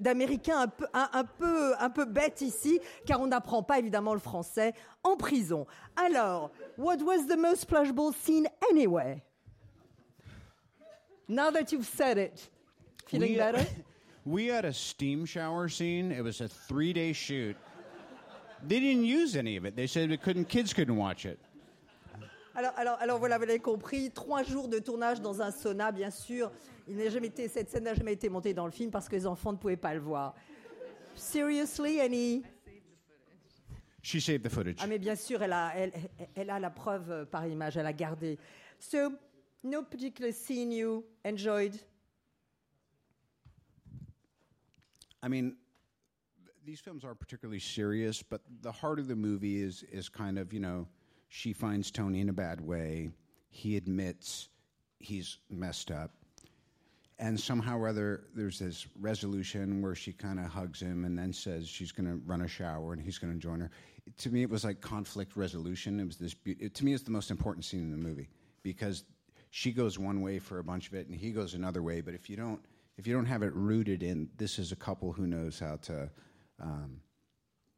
d'américain 0.00 0.66
un 0.92 1.24
peu 1.24 2.04
bête 2.04 2.40
ici, 2.40 2.80
car 3.06 3.20
on 3.20 3.28
n'apprend 3.28 3.62
pas 3.62 3.78
évidemment 3.78 4.14
le 4.14 4.18
français 4.18 4.74
en 5.04 5.16
prison. 5.16 5.68
Alors, 5.94 6.50
what 6.78 6.96
was 6.96 7.26
the 7.28 7.38
most 7.38 7.66
pleasurable 7.66 8.12
scene 8.12 8.48
anyway? 8.72 9.22
Now 11.28 11.50
that 11.50 11.72
you've 11.72 11.86
said 11.86 12.18
it, 12.18 12.48
feeling 13.06 13.32
We- 13.32 13.36
better? 13.38 13.66
We 14.26 14.46
had 14.46 14.64
a 14.64 14.72
steam 14.72 15.26
shower 15.26 15.68
scene. 15.68 16.10
It 16.10 16.22
was 16.22 16.40
a 16.40 16.48
three 16.48 16.94
day 16.94 17.12
shoot. 17.12 17.56
They 18.66 18.80
didn't 18.80 19.04
use 19.04 19.36
any 19.36 19.58
of 19.58 19.66
it. 19.66 19.76
They 19.76 19.86
said 19.86 20.10
it 20.10 20.22
couldn't, 20.22 20.46
kids 20.48 20.72
couldn't 20.72 20.96
watch 20.96 21.26
it. 21.26 21.38
Alors, 22.54 22.72
alors, 22.78 22.96
alors 23.00 23.18
voilà, 23.18 23.36
vous 23.36 23.44
l'avez 23.44 23.58
compris, 23.58 24.10
trois 24.10 24.42
jours 24.42 24.68
de 24.68 24.78
tournage 24.78 25.20
dans 25.20 25.42
un 25.42 25.50
sauna, 25.50 25.92
bien 25.92 26.10
sûr. 26.10 26.50
Il 26.88 26.96
n'a 26.96 27.10
jamais 27.10 27.26
été, 27.26 27.48
cette 27.48 27.68
scène 27.68 27.84
n'a 27.84 27.92
jamais 27.94 28.14
été 28.14 28.30
montée 28.30 28.54
dans 28.54 28.64
le 28.64 28.72
film 28.72 28.90
parce 28.90 29.10
que 29.10 29.16
les 29.16 29.26
enfants 29.26 29.52
ne 29.52 29.58
pouvaient 29.58 29.76
pas 29.76 29.92
le 29.92 30.00
voir. 30.00 30.34
Seriously, 31.16 32.00
Annie? 32.00 32.44
She 34.02 34.20
saved 34.20 34.42
the 34.42 34.48
footage. 34.48 34.76
Ah 34.80 34.86
mais 34.86 34.98
bien 34.98 35.16
sûr, 35.16 35.42
elle 35.42 35.52
a, 35.52 35.72
elle, 35.76 35.92
elle 36.34 36.48
a 36.50 36.58
la 36.58 36.70
preuve 36.70 37.10
euh, 37.10 37.24
par 37.26 37.46
image, 37.46 37.76
elle 37.76 37.86
a 37.86 37.92
gardé. 37.92 38.38
So, 38.78 39.12
no 39.64 39.82
particular 39.82 40.30
scene 40.32 40.70
you 40.70 41.04
enjoyed? 41.24 41.80
I 45.22 45.28
mean, 45.28 45.56
these 46.64 46.80
films 46.80 47.04
aren't 47.04 47.18
particularly 47.18 47.58
serious, 47.58 48.22
but 48.22 48.42
the 48.60 48.72
heart 48.72 48.98
of 48.98 49.08
the 49.08 49.16
movie 49.16 49.62
is 49.62 49.82
is 49.90 50.08
kind 50.08 50.38
of 50.38 50.52
you 50.52 50.60
know, 50.60 50.86
she 51.28 51.52
finds 51.52 51.90
Tony 51.90 52.20
in 52.20 52.28
a 52.28 52.32
bad 52.32 52.60
way. 52.60 53.10
He 53.50 53.76
admits 53.76 54.48
he's 54.98 55.38
messed 55.50 55.90
up, 55.90 56.10
and 57.18 57.38
somehow 57.38 57.78
or 57.78 57.88
other 57.88 58.24
there's 58.34 58.58
this 58.58 58.86
resolution 59.00 59.80
where 59.80 59.94
she 59.94 60.12
kind 60.12 60.38
of 60.38 60.46
hugs 60.46 60.80
him 60.80 61.04
and 61.04 61.18
then 61.18 61.32
says 61.32 61.68
she's 61.68 61.92
going 61.92 62.06
to 62.06 62.20
run 62.26 62.42
a 62.42 62.48
shower 62.48 62.92
and 62.92 63.00
he's 63.02 63.18
going 63.18 63.32
to 63.32 63.38
join 63.38 63.60
her. 63.60 63.70
To 64.18 64.30
me, 64.30 64.42
it 64.42 64.50
was 64.50 64.64
like 64.64 64.80
conflict 64.80 65.36
resolution. 65.36 66.00
It 66.00 66.06
was 66.06 66.16
this. 66.16 66.34
Be- 66.34 66.56
it, 66.60 66.74
to 66.74 66.84
me, 66.84 66.92
it's 66.92 67.02
the 67.02 67.10
most 67.10 67.30
important 67.30 67.64
scene 67.64 67.80
in 67.80 67.90
the 67.90 67.96
movie 67.96 68.28
because 68.62 69.04
she 69.54 69.70
goes 69.70 70.00
one 70.00 70.20
way 70.20 70.40
for 70.40 70.58
a 70.58 70.64
bunch 70.64 70.88
of 70.88 70.94
it 70.94 71.06
and 71.06 71.14
he 71.14 71.30
goes 71.30 71.54
another 71.54 71.80
way. 71.80 72.00
But 72.00 72.14
if 72.14 72.28
you 72.28 72.36
don't, 72.36 72.60
if 72.98 73.06
you 73.06 73.14
don't 73.14 73.26
have 73.26 73.44
it 73.44 73.54
rooted 73.54 74.02
in 74.02 74.28
this 74.36 74.58
is 74.58 74.72
a 74.72 74.76
couple 74.76 75.12
who 75.12 75.28
knows 75.28 75.60
how 75.60 75.76
to 75.82 76.10
um, 76.60 77.00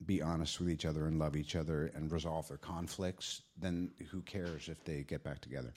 be 0.06 0.22
honest 0.22 0.58
with 0.58 0.70
each 0.70 0.86
other 0.86 1.06
and 1.06 1.18
love 1.18 1.36
each 1.36 1.54
other 1.54 1.92
and 1.94 2.10
resolve 2.10 2.48
their 2.48 2.56
conflicts, 2.56 3.42
then 3.60 3.90
who 4.10 4.22
cares 4.22 4.70
if 4.70 4.82
they 4.84 5.04
get 5.06 5.22
back 5.22 5.38
together? 5.40 5.74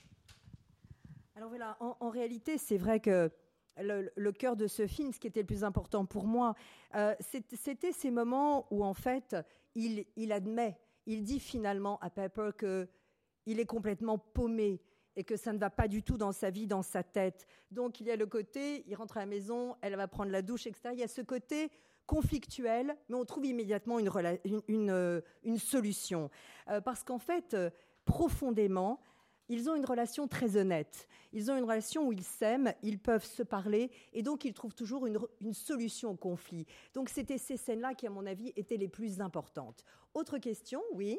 Alors 1.36 1.50
voilà, 1.50 1.76
en, 1.80 1.94
en 2.00 2.08
réalité, 2.08 2.56
c'est 2.56 2.78
vrai 2.78 3.00
que 3.00 3.30
le, 3.78 4.10
le 4.16 4.32
cœur 4.32 4.56
de 4.56 4.66
ce 4.66 4.86
film, 4.86 5.12
ce 5.12 5.18
qui 5.18 5.26
était 5.26 5.40
le 5.40 5.46
plus 5.46 5.64
important 5.64 6.06
pour 6.06 6.26
moi, 6.26 6.54
euh, 6.94 7.14
c'était 7.20 7.92
ces 7.92 8.10
moments 8.10 8.66
où 8.70 8.82
en 8.84 8.94
fait, 8.94 9.36
il, 9.74 10.06
il 10.16 10.32
admet, 10.32 10.78
il 11.04 11.24
dit 11.24 11.40
finalement 11.40 11.98
à 12.00 12.08
Pepper 12.08 12.52
que 12.56 12.88
il 13.44 13.60
est 13.60 13.66
complètement 13.66 14.18
paumé 14.18 14.80
et 15.16 15.24
que 15.24 15.36
ça 15.36 15.52
ne 15.52 15.58
va 15.58 15.70
pas 15.70 15.88
du 15.88 16.02
tout 16.02 16.16
dans 16.16 16.32
sa 16.32 16.50
vie, 16.50 16.66
dans 16.66 16.82
sa 16.82 17.02
tête. 17.02 17.46
Donc 17.70 18.00
il 18.00 18.06
y 18.06 18.10
a 18.10 18.16
le 18.16 18.26
côté, 18.26 18.84
il 18.86 18.94
rentre 18.94 19.16
à 19.16 19.20
la 19.20 19.26
maison, 19.26 19.76
elle 19.80 19.96
va 19.96 20.08
prendre 20.08 20.30
la 20.30 20.42
douche, 20.42 20.66
etc. 20.66 20.90
Il 20.92 21.00
y 21.00 21.04
a 21.04 21.08
ce 21.08 21.22
côté 21.22 21.70
conflictuel, 22.06 22.96
mais 23.08 23.14
on 23.14 23.24
trouve 23.24 23.46
immédiatement 23.46 23.98
une, 24.00 24.90
euh, 24.90 25.20
solution. 25.58 26.30
Euh, 26.68 26.80
parce 26.80 27.04
qu'en 27.04 27.18
fait, 27.18 27.54
euh, 27.54 27.70
profondément, 28.04 29.00
ils 29.48 29.68
ont 29.68 29.74
une 29.74 29.84
relation 29.84 30.26
très 30.26 30.56
honnête. 30.56 31.08
Ils 31.32 31.50
ont 31.50 31.56
une 31.56 31.64
relation 31.64 32.06
où 32.08 32.12
ils 32.12 32.24
s'aiment, 32.24 32.72
ils 32.82 32.98
peuvent 32.98 33.24
se 33.24 33.42
parler, 33.42 33.90
et 34.12 34.22
donc 34.22 34.44
ils 34.44 34.54
trouvent 34.54 34.74
toujours 34.74 35.06
une, 35.06 35.18
une 35.40 35.54
solution 35.54 36.10
au 36.10 36.16
conflit. 36.16 36.66
Donc 36.94 37.08
c'était 37.08 37.38
ces 37.38 37.56
scènes-là 37.56 37.94
qui, 37.94 38.06
à 38.06 38.10
mon 38.10 38.26
avis, 38.26 38.52
étaient 38.56 38.76
les 38.76 38.88
plus 38.88 39.20
importantes. 39.20 39.84
Autre 40.14 40.38
question, 40.38 40.82
Oui, 40.94 41.18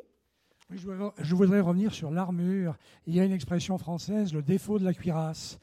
je, 0.76 1.36
voudrais, 1.36 1.60
revenir 1.60 1.94
sur 1.94 2.12
l'armure. 2.12 2.78
Il 3.06 3.16
y 3.16 3.20
a 3.20 3.26
une 3.26 3.32
expression 3.32 3.78
française, 3.78 4.34
le 4.34 4.42
défaut 4.42 4.80
de 4.80 4.86
la 4.86 4.94
cuirasse. 4.94 5.60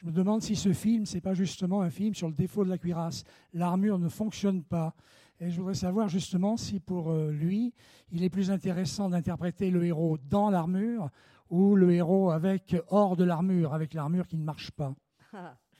Je 0.00 0.06
me 0.06 0.12
demande 0.12 0.42
si 0.42 0.56
ce 0.56 0.72
film, 0.72 1.06
c'est 1.06 1.20
pas 1.20 1.34
justement 1.34 1.82
un 1.82 1.90
film 1.90 2.14
sur 2.14 2.28
le 2.28 2.34
défaut 2.34 2.64
de 2.64 2.70
la 2.70 2.78
cuirasse. 2.78 3.24
L'armure 3.52 3.98
ne 3.98 4.08
fonctionne 4.08 4.62
pas. 4.62 4.94
Et 5.40 5.50
je 5.50 5.58
voudrais 5.58 5.74
savoir 5.74 6.08
justement 6.08 6.56
si 6.56 6.78
pour 6.78 7.10
euh, 7.10 7.30
lui, 7.30 7.72
il 8.12 8.22
est 8.22 8.30
plus 8.30 8.50
intéressant 8.50 9.08
d'interpréter 9.08 9.70
le 9.70 9.84
héros 9.84 10.18
dans 10.18 10.50
l'armure 10.50 11.10
ou 11.50 11.74
le 11.74 11.92
héros 11.92 12.30
avec 12.30 12.76
hors 12.88 13.16
de 13.16 13.24
l'armure, 13.24 13.74
avec 13.74 13.94
l'armure 13.94 14.26
qui 14.26 14.36
ne 14.36 14.44
marche 14.44 14.70
pas. 14.70 14.94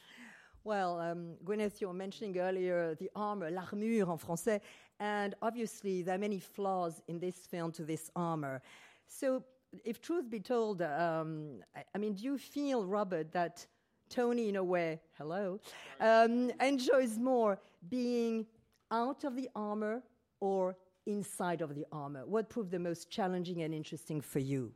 Well, 0.65 1.01
um, 1.01 1.35
Gwyneth, 1.45 1.81
you 1.81 1.89
were 1.89 1.95
mentioning 1.95 2.39
earlier 2.39 2.95
the 2.95 3.11
armor, 3.17 3.51
l'armure 3.51 4.09
en 4.09 4.19
français, 4.19 4.61
and 5.01 5.35
obviously 5.43 6.03
there 6.03 6.15
are 6.15 6.19
many 6.19 6.39
flaws 6.39 7.03
in 7.09 7.19
this 7.19 7.35
film 7.35 7.73
to 7.73 7.85
this 7.85 8.11
armor. 8.15 8.63
So, 9.09 9.43
if 9.85 10.01
truth 10.01 10.31
be 10.31 10.39
told, 10.39 10.83
um, 10.83 11.63
I, 11.75 11.83
I 11.95 11.99
mean, 11.99 12.15
do 12.15 12.23
you 12.23 12.39
feel, 12.39 12.85
Robert, 12.85 13.33
that 13.33 13.67
Tony, 14.09 14.51
in 14.51 14.57
a 14.57 14.63
way, 14.63 15.01
hello, 15.19 15.59
um, 15.99 16.53
enjoys 16.61 17.19
more 17.19 17.59
being 17.89 18.47
out 18.93 19.25
of 19.25 19.35
the 19.35 19.49
armor 19.57 20.03
or 20.39 20.77
inside 21.07 21.61
of 21.61 21.75
the 21.75 21.87
armor? 21.91 22.25
What 22.25 22.49
proved 22.49 22.71
the 22.71 22.79
most 22.79 23.11
challenging 23.11 23.63
and 23.63 23.75
interesting 23.75 24.21
for 24.21 24.39
you? 24.39 24.73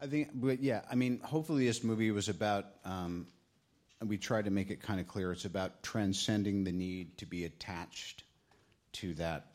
I 0.00 0.06
think, 0.06 0.30
but 0.34 0.60
yeah, 0.60 0.82
I 0.90 0.96
mean, 0.96 1.20
hopefully 1.22 1.66
this 1.66 1.84
movie 1.84 2.10
was 2.10 2.28
about, 2.28 2.66
um, 2.84 3.28
we 4.06 4.16
try 4.16 4.42
to 4.42 4.50
make 4.50 4.70
it 4.70 4.80
kind 4.80 5.00
of 5.00 5.08
clear, 5.08 5.32
it's 5.32 5.44
about 5.44 5.82
transcending 5.82 6.64
the 6.64 6.72
need 6.72 7.18
to 7.18 7.26
be 7.26 7.44
attached 7.44 8.24
to 8.92 9.14
that 9.14 9.46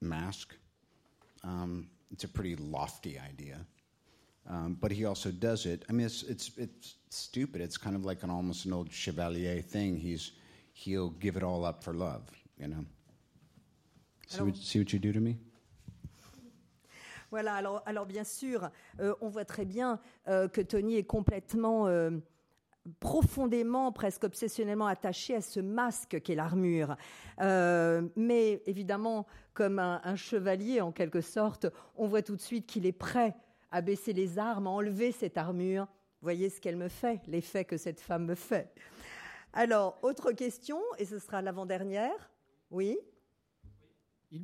mask. 0.00 0.54
Um, 1.42 1.88
it's 2.10 2.24
a 2.24 2.28
pretty 2.28 2.56
lofty 2.56 3.18
idea. 3.18 3.58
Um, 4.48 4.76
but 4.80 4.90
he 4.90 5.04
also 5.04 5.30
does 5.30 5.66
it. 5.66 5.84
I 5.88 5.92
mean, 5.92 6.06
it's, 6.06 6.22
it's, 6.22 6.50
it's 6.56 6.96
stupid. 7.10 7.60
It's 7.60 7.78
kind 7.78 7.96
of 7.96 8.04
like 8.04 8.22
an 8.22 8.30
almost 8.30 8.66
an 8.66 8.72
old 8.72 8.92
Chevalier 8.92 9.62
thing. 9.62 9.96
He's, 9.96 10.32
he'll 10.72 11.10
give 11.10 11.36
it 11.36 11.42
all 11.42 11.64
up 11.64 11.82
for 11.82 11.94
love, 11.94 12.30
you 12.58 12.68
know? 12.68 12.84
See 14.26 14.42
what, 14.42 14.56
see 14.56 14.78
what 14.78 14.92
you 14.92 14.98
do 14.98 15.12
to 15.12 15.20
me? 15.20 15.36
Voilà, 17.30 17.56
alors, 17.56 17.82
alors 17.84 18.06
bien 18.06 18.22
sûr, 18.22 18.70
euh, 19.00 19.14
on 19.20 19.28
voit 19.28 19.44
très 19.44 19.64
bien 19.64 19.98
euh, 20.28 20.46
que 20.46 20.60
Tony 20.60 20.96
est 20.96 21.04
complètement, 21.04 21.88
euh, 21.88 22.10
profondément, 23.00 23.92
presque 23.92 24.24
obsessionnellement 24.24 24.86
attaché 24.86 25.36
à 25.36 25.40
ce 25.40 25.60
masque 25.60 26.20
qu'est 26.22 26.34
l'armure. 26.34 26.96
Euh, 27.40 28.02
mais 28.16 28.62
évidemment, 28.66 29.26
comme 29.54 29.78
un, 29.78 30.00
un 30.04 30.16
chevalier 30.16 30.80
en 30.80 30.92
quelque 30.92 31.20
sorte, 31.20 31.66
on 31.96 32.06
voit 32.06 32.22
tout 32.22 32.36
de 32.36 32.40
suite 32.40 32.66
qu'il 32.66 32.86
est 32.86 32.92
prêt 32.92 33.34
à 33.70 33.80
baisser 33.80 34.12
les 34.12 34.38
armes, 34.38 34.66
à 34.66 34.70
enlever 34.70 35.12
cette 35.12 35.36
armure. 35.38 35.88
Voyez 36.20 36.48
ce 36.48 36.60
qu'elle 36.60 36.76
me 36.76 36.88
fait, 36.88 37.20
l'effet 37.26 37.64
que 37.64 37.76
cette 37.76 38.00
femme 38.00 38.24
me 38.24 38.34
fait. 38.34 38.72
Alors, 39.52 39.98
autre 40.02 40.32
question, 40.32 40.80
et 40.98 41.04
ce 41.04 41.18
sera 41.18 41.42
l'avant-dernière. 41.42 42.30
Oui? 42.70 42.98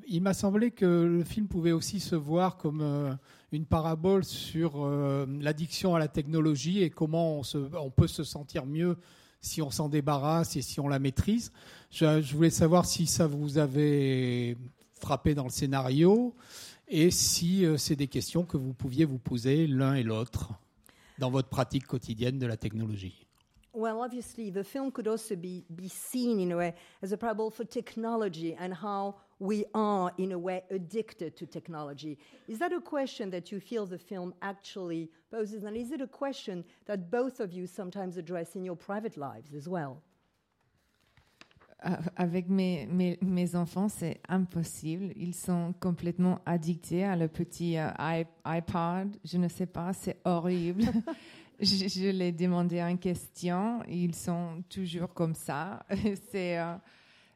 Il, 0.06 0.22
m'a 0.22 0.34
semblé 0.34 0.70
que 0.70 0.84
le 0.84 1.24
film 1.24 1.48
pouvait 1.48 1.72
aussi 1.72 1.98
se 1.98 2.14
voir 2.14 2.56
comme 2.56 2.80
euh, 2.80 3.12
une 3.50 3.64
parabole 3.64 4.24
sur 4.24 4.84
euh, 4.84 5.26
l'addiction 5.40 5.96
à 5.96 5.98
la 5.98 6.06
technologie 6.06 6.82
et 6.82 6.90
comment 6.90 7.38
on, 7.38 7.42
se, 7.42 7.58
on, 7.76 7.90
peut 7.90 8.06
se 8.06 8.22
sentir 8.22 8.66
mieux 8.66 8.96
si 9.40 9.62
on 9.62 9.70
s'en 9.72 9.88
débarrasse 9.88 10.54
et 10.54 10.62
si 10.62 10.78
on 10.78 10.86
la 10.86 11.00
maîtrise. 11.00 11.50
Je, 11.90 12.22
je, 12.22 12.36
voulais 12.36 12.50
savoir 12.50 12.86
si 12.86 13.06
ça 13.06 13.26
vous 13.26 13.58
avait 13.58 14.56
frappé 14.92 15.34
dans 15.34 15.44
le 15.44 15.50
scénario 15.50 16.36
et 16.86 17.10
si 17.10 17.64
euh, 17.64 17.76
c'est 17.76 17.96
des 17.96 18.08
questions 18.08 18.44
que 18.44 18.56
vous 18.56 18.74
pouviez 18.74 19.04
vous 19.04 19.18
poser 19.18 19.66
l'un 19.66 19.94
et 19.94 20.04
l'autre 20.04 20.52
dans 21.18 21.30
votre 21.30 21.48
pratique 21.48 21.86
quotidienne 21.86 22.38
de 22.38 22.46
la 22.46 22.56
technologie. 22.56 23.26
Well, 23.72 24.02
obviously, 24.02 24.50
the 24.50 24.64
film 24.64 24.90
could 24.90 25.06
also 25.06 25.36
be, 25.36 25.64
be 25.76 25.88
seen 25.88 26.40
in 26.40 26.50
a 26.50 26.56
way 26.56 26.74
as 27.02 27.12
a 27.12 27.16
parable 27.16 27.50
for 27.50 27.64
technology 27.64 28.56
and 28.58 28.74
how 28.74 29.14
we 29.38 29.64
are, 29.74 30.12
in 30.18 30.32
a 30.32 30.38
way, 30.38 30.62
addicted 30.70 31.36
to 31.36 31.46
technology. 31.46 32.18
Is 32.48 32.58
that 32.58 32.72
a 32.72 32.80
question 32.80 33.30
that 33.30 33.52
you 33.52 33.60
feel 33.60 33.86
the 33.86 33.98
film 33.98 34.34
actually 34.42 35.08
poses? 35.30 35.62
And 35.62 35.76
is 35.76 35.92
it 35.92 36.00
a 36.00 36.08
question 36.08 36.64
that 36.86 37.10
both 37.10 37.38
of 37.38 37.52
you 37.52 37.66
sometimes 37.66 38.16
address 38.16 38.56
in 38.56 38.64
your 38.64 38.76
private 38.76 39.16
lives 39.16 39.54
as 39.54 39.68
well? 39.68 40.02
Avec 42.18 42.50
mes, 42.50 42.86
mes, 42.86 43.16
mes 43.22 43.54
enfants, 43.54 43.88
c'est 43.88 44.20
impossible. 44.28 45.12
Ils 45.16 45.32
sont 45.32 45.72
complètement 45.80 46.40
addictés 46.44 47.04
à 47.04 47.16
le 47.16 47.26
petit 47.26 47.78
euh, 47.78 47.88
iPod. 48.44 49.16
Je 49.24 49.38
ne 49.38 49.48
sais 49.48 49.64
pas, 49.64 49.94
c'est 49.94 50.18
horrible. 50.26 50.84
je, 51.60 51.88
je 51.88 52.10
les 52.10 52.32
demandé 52.32 52.80
une 52.80 52.98
question, 52.98 53.82
ils 53.84 54.14
sont 54.14 54.62
toujours 54.68 55.12
comme 55.12 55.34
ça. 55.34 55.84
c'est, 56.30 56.58
euh, 56.58 56.76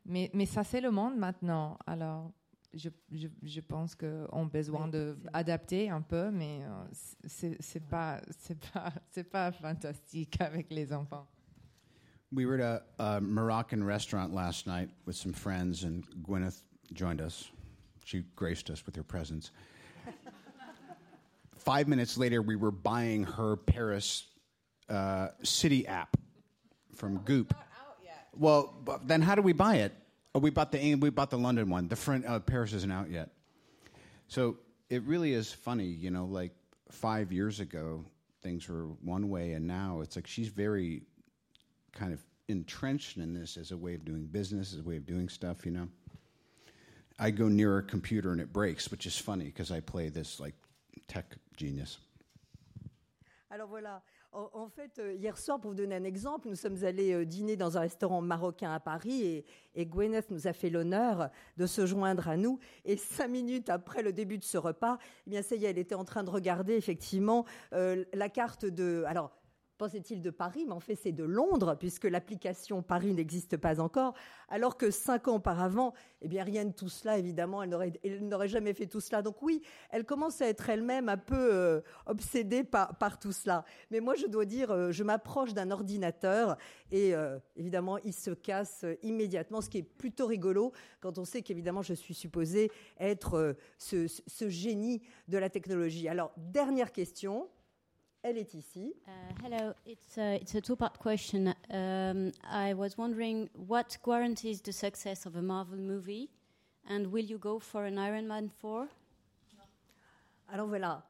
mais, 0.06 0.30
mais 0.32 0.46
ça, 0.46 0.64
c'est 0.64 0.80
le 0.80 0.90
monde 0.90 1.16
maintenant. 1.16 1.78
Alors, 1.86 2.30
je, 2.72 2.88
je, 3.12 3.28
je 3.42 3.60
pense 3.60 3.94
qu'on 3.94 4.46
a 4.46 4.48
besoin 4.50 4.90
oui, 4.92 5.14
d'adapter 5.32 5.90
un 5.90 6.00
peu, 6.00 6.30
mais 6.30 6.60
euh, 6.62 6.84
c'est, 7.26 7.56
c'est 7.60 7.84
pas, 7.84 8.20
c'est 8.38 8.58
pas, 8.72 8.92
c'est 9.10 9.30
pas 9.30 9.52
fantastique 9.52 10.40
avec 10.40 10.72
les 10.72 10.92
enfants. 10.92 11.26
We 12.32 12.46
were 12.46 12.60
at 12.60 12.82
a, 12.98 13.16
a 13.16 13.20
Moroccan 13.20 13.84
restaurant 13.84 14.34
last 14.34 14.66
night 14.66 14.90
with 15.06 15.14
some 15.14 15.32
friends, 15.32 15.84
and 15.84 16.02
Gwyneth 16.26 16.62
joined 16.92 17.20
us. 17.20 17.52
She 18.04 18.24
graced 18.34 18.70
us 18.70 18.84
with 18.84 18.96
her 18.96 19.04
presence. 19.04 19.52
Five 21.64 21.88
minutes 21.88 22.18
later, 22.18 22.42
we 22.42 22.56
were 22.56 22.70
buying 22.70 23.24
her 23.24 23.56
Paris 23.56 24.26
uh, 24.88 25.28
city 25.42 25.86
app 25.86 26.16
from 26.94 27.18
Goop. 27.18 27.54
Well, 28.36 28.74
then 29.04 29.22
how 29.22 29.34
do 29.34 29.42
we 29.42 29.52
buy 29.52 29.76
it? 29.76 29.92
Oh, 30.34 30.40
we 30.40 30.50
bought 30.50 30.72
the 30.72 30.96
we 30.96 31.10
bought 31.10 31.30
the 31.30 31.38
London 31.38 31.70
one. 31.70 31.88
The 31.88 31.96
front 31.96 32.26
uh, 32.26 32.40
Paris 32.40 32.72
isn't 32.72 32.90
out 32.90 33.10
yet. 33.10 33.30
So 34.26 34.56
it 34.90 35.02
really 35.04 35.32
is 35.32 35.52
funny, 35.52 35.86
you 35.86 36.10
know. 36.10 36.24
Like 36.24 36.52
five 36.90 37.32
years 37.32 37.60
ago, 37.60 38.04
things 38.42 38.68
were 38.68 38.86
one 39.02 39.30
way, 39.30 39.52
and 39.52 39.66
now 39.66 40.00
it's 40.02 40.16
like 40.16 40.26
she's 40.26 40.48
very 40.48 41.02
kind 41.92 42.12
of 42.12 42.20
entrenched 42.48 43.16
in 43.16 43.32
this 43.32 43.56
as 43.56 43.70
a 43.70 43.76
way 43.76 43.94
of 43.94 44.04
doing 44.04 44.26
business, 44.26 44.72
as 44.72 44.80
a 44.80 44.82
way 44.82 44.96
of 44.96 45.06
doing 45.06 45.28
stuff, 45.28 45.64
you 45.64 45.72
know. 45.72 45.88
I 47.18 47.30
go 47.30 47.48
near 47.48 47.78
a 47.78 47.82
computer 47.82 48.32
and 48.32 48.40
it 48.40 48.52
breaks, 48.52 48.90
which 48.90 49.06
is 49.06 49.16
funny 49.16 49.44
because 49.44 49.70
I 49.70 49.80
play 49.80 50.08
this 50.08 50.40
like 50.40 50.54
tech 51.06 51.26
genius. 51.56 52.00
Alors 53.50 53.68
voilà, 53.68 54.02
en, 54.34 54.68
fait, 54.68 54.98
euh, 54.98 55.12
hier 55.12 55.38
soir, 55.38 55.60
pour 55.60 55.70
vous 55.70 55.76
donner 55.76 55.94
un 55.94 56.02
exemple, 56.02 56.48
nous 56.48 56.56
sommes 56.56 56.82
allés 56.84 57.12
euh, 57.12 57.24
dîner 57.24 57.56
dans 57.56 57.78
un 57.78 57.80
restaurant 57.82 58.20
marocain 58.20 58.72
à 58.72 58.80
Paris 58.80 59.22
et, 59.22 59.44
et 59.76 59.86
Gwyneth 59.86 60.28
nous 60.32 60.48
a 60.48 60.52
fait 60.52 60.70
l'honneur 60.70 61.30
de 61.56 61.66
se 61.66 61.86
joindre 61.86 62.28
à 62.28 62.36
nous. 62.36 62.58
Et 62.84 62.96
cinq 62.96 63.28
minutes 63.28 63.70
après 63.70 64.02
le 64.02 64.12
début 64.12 64.38
de 64.38 64.42
ce 64.42 64.58
repas, 64.58 64.98
eh 65.28 65.30
bien 65.30 65.42
ça 65.42 65.54
y 65.54 65.64
est, 65.64 65.70
elle 65.70 65.78
était 65.78 65.94
en 65.94 66.04
train 66.04 66.24
de 66.24 66.30
regarder 66.30 66.74
effectivement 66.74 67.44
euh, 67.72 68.04
la 68.12 68.28
carte 68.28 68.66
de. 68.66 69.04
Alors, 69.06 69.30
pensait-il 69.78 70.22
de 70.22 70.30
Paris, 70.30 70.64
mais 70.66 70.72
en 70.72 70.80
fait 70.80 70.94
c'est 70.94 71.12
de 71.12 71.24
Londres, 71.24 71.76
puisque 71.78 72.04
l'application 72.04 72.82
Paris 72.82 73.12
n'existe 73.12 73.56
pas 73.56 73.80
encore, 73.80 74.14
alors 74.48 74.76
que 74.76 74.90
cinq 74.90 75.28
ans 75.28 75.36
auparavant, 75.36 75.94
eh 76.20 76.28
bien 76.28 76.44
rien 76.44 76.64
de 76.64 76.72
tout 76.72 76.88
cela, 76.88 77.18
évidemment, 77.18 77.62
elle 77.62 77.70
n'aurait, 77.70 78.48
jamais 78.48 78.72
fait 78.72 78.86
tout 78.86 79.00
cela. 79.00 79.22
Donc 79.22 79.42
oui, 79.42 79.62
elle 79.90 80.04
commence 80.04 80.40
à 80.40 80.46
être 80.46 80.68
elle-même 80.68 81.08
un 81.08 81.16
peu 81.16 81.52
euh, 81.52 81.80
obsédée 82.06 82.64
par, 82.64 83.18
tout 83.18 83.32
cela. 83.32 83.64
Mais 83.90 84.00
moi, 84.00 84.14
je 84.14 84.26
dois 84.26 84.44
dire, 84.44 84.70
euh, 84.70 84.92
je 84.92 85.02
m'approche 85.02 85.54
d'un 85.54 85.70
ordinateur 85.70 86.56
et 86.90 87.14
euh, 87.14 87.38
évidemment, 87.56 87.98
il 87.98 88.14
se 88.14 88.30
casse 88.30 88.84
immédiatement, 89.02 89.60
ce 89.60 89.68
qui 89.68 89.78
est 89.78 89.82
plutôt 89.82 90.26
rigolo 90.26 90.72
quand 91.00 91.18
on 91.18 91.24
sait 91.24 91.42
qu'évidemment, 91.42 91.82
je 91.82 91.94
suis 91.94 92.14
supposée 92.14 92.70
être 92.98 93.56
ce 93.78 94.48
génie 94.48 95.02
de 95.28 95.38
la 95.38 95.50
technologie. 95.50 96.08
Alors, 96.08 96.32
dernière 96.36 96.92
question. 96.92 97.48
Elle 98.26 98.38
est 98.38 98.54
ici. 98.54 98.94
Uh, 99.06 99.10
hello, 99.44 99.74
it's 99.84 100.16
a, 100.16 100.36
it's 100.36 100.54
a 100.54 100.60
two-part 100.62 100.98
question. 100.98 101.54
Um, 101.70 102.32
I 102.42 102.72
was 102.72 102.96
wondering 102.96 103.50
what 103.52 103.98
guarantees 104.02 104.62
the 104.62 104.72
success 104.72 105.26
of 105.26 105.36
a 105.36 105.42
Marvel 105.42 105.76
movie, 105.76 106.30
and 106.88 107.12
will 107.12 107.26
you 107.26 107.36
go 107.36 107.58
for 107.58 107.84
an 107.84 107.98
Iron 107.98 108.26
Man 108.26 108.48
4? 108.48 108.88
Alors 110.50 110.68
voilà. 110.68 111.02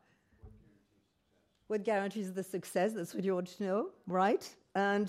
What 1.68 1.84
guarantees 1.84 2.32
the 2.32 2.42
success? 2.42 2.94
That's 2.94 3.14
what 3.14 3.22
you 3.22 3.36
want 3.36 3.46
to 3.58 3.62
know, 3.62 3.90
right? 4.08 4.44
And 4.74 5.08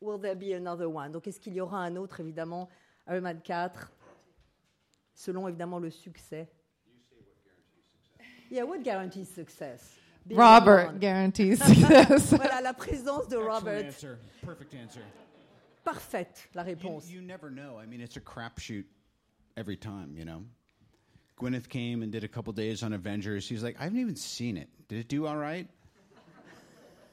will 0.00 0.18
there 0.18 0.34
be 0.34 0.54
another 0.54 0.88
one? 0.88 1.12
Donc 1.12 1.28
est-ce 1.28 1.38
qu'il 1.38 1.54
y 1.54 1.60
aura 1.60 1.84
un 1.84 1.94
autre, 1.94 2.18
évidemment, 2.18 2.68
Iron 3.06 3.22
Man 3.22 3.40
4, 3.40 3.88
selon 5.14 5.46
évidemment 5.46 5.78
le 5.78 5.90
succès? 5.90 6.48
Yeah, 8.50 8.64
what 8.64 8.82
guarantees 8.82 9.28
success? 9.28 10.00
Being 10.26 10.38
Robert 10.40 10.86
one. 10.86 10.98
guarantees 10.98 11.58
success. 11.64 12.30
voilà 12.32 12.62
la 12.62 12.72
présence 12.72 13.28
de 13.28 13.36
Robert. 13.36 13.84
answer. 13.86 14.18
Perfect 14.42 14.74
answer. 14.74 15.02
Parfaite 15.84 16.48
la 16.54 16.62
You, 16.64 16.76
réponse. 16.76 17.10
you 17.10 17.20
never 17.20 17.50
know. 17.50 17.76
I 17.78 17.84
mean, 17.86 18.00
it's 18.00 18.16
a 18.16 18.20
crapshoot 18.20 18.84
every 19.56 19.76
time, 19.76 20.14
you 20.16 20.24
know. 20.24 20.42
Gwyneth 21.38 21.68
came 21.68 22.02
and 22.02 22.10
did 22.10 22.24
a 22.24 22.28
couple 22.28 22.52
days 22.54 22.82
on 22.82 22.92
Avengers. 22.94 23.46
He's 23.48 23.62
like, 23.62 23.76
I 23.78 23.84
haven't 23.84 23.98
even 23.98 24.16
seen 24.16 24.56
it. 24.56 24.68
Did 24.88 25.00
it 25.00 25.08
do 25.08 25.26
all 25.26 25.36
right? 25.36 25.68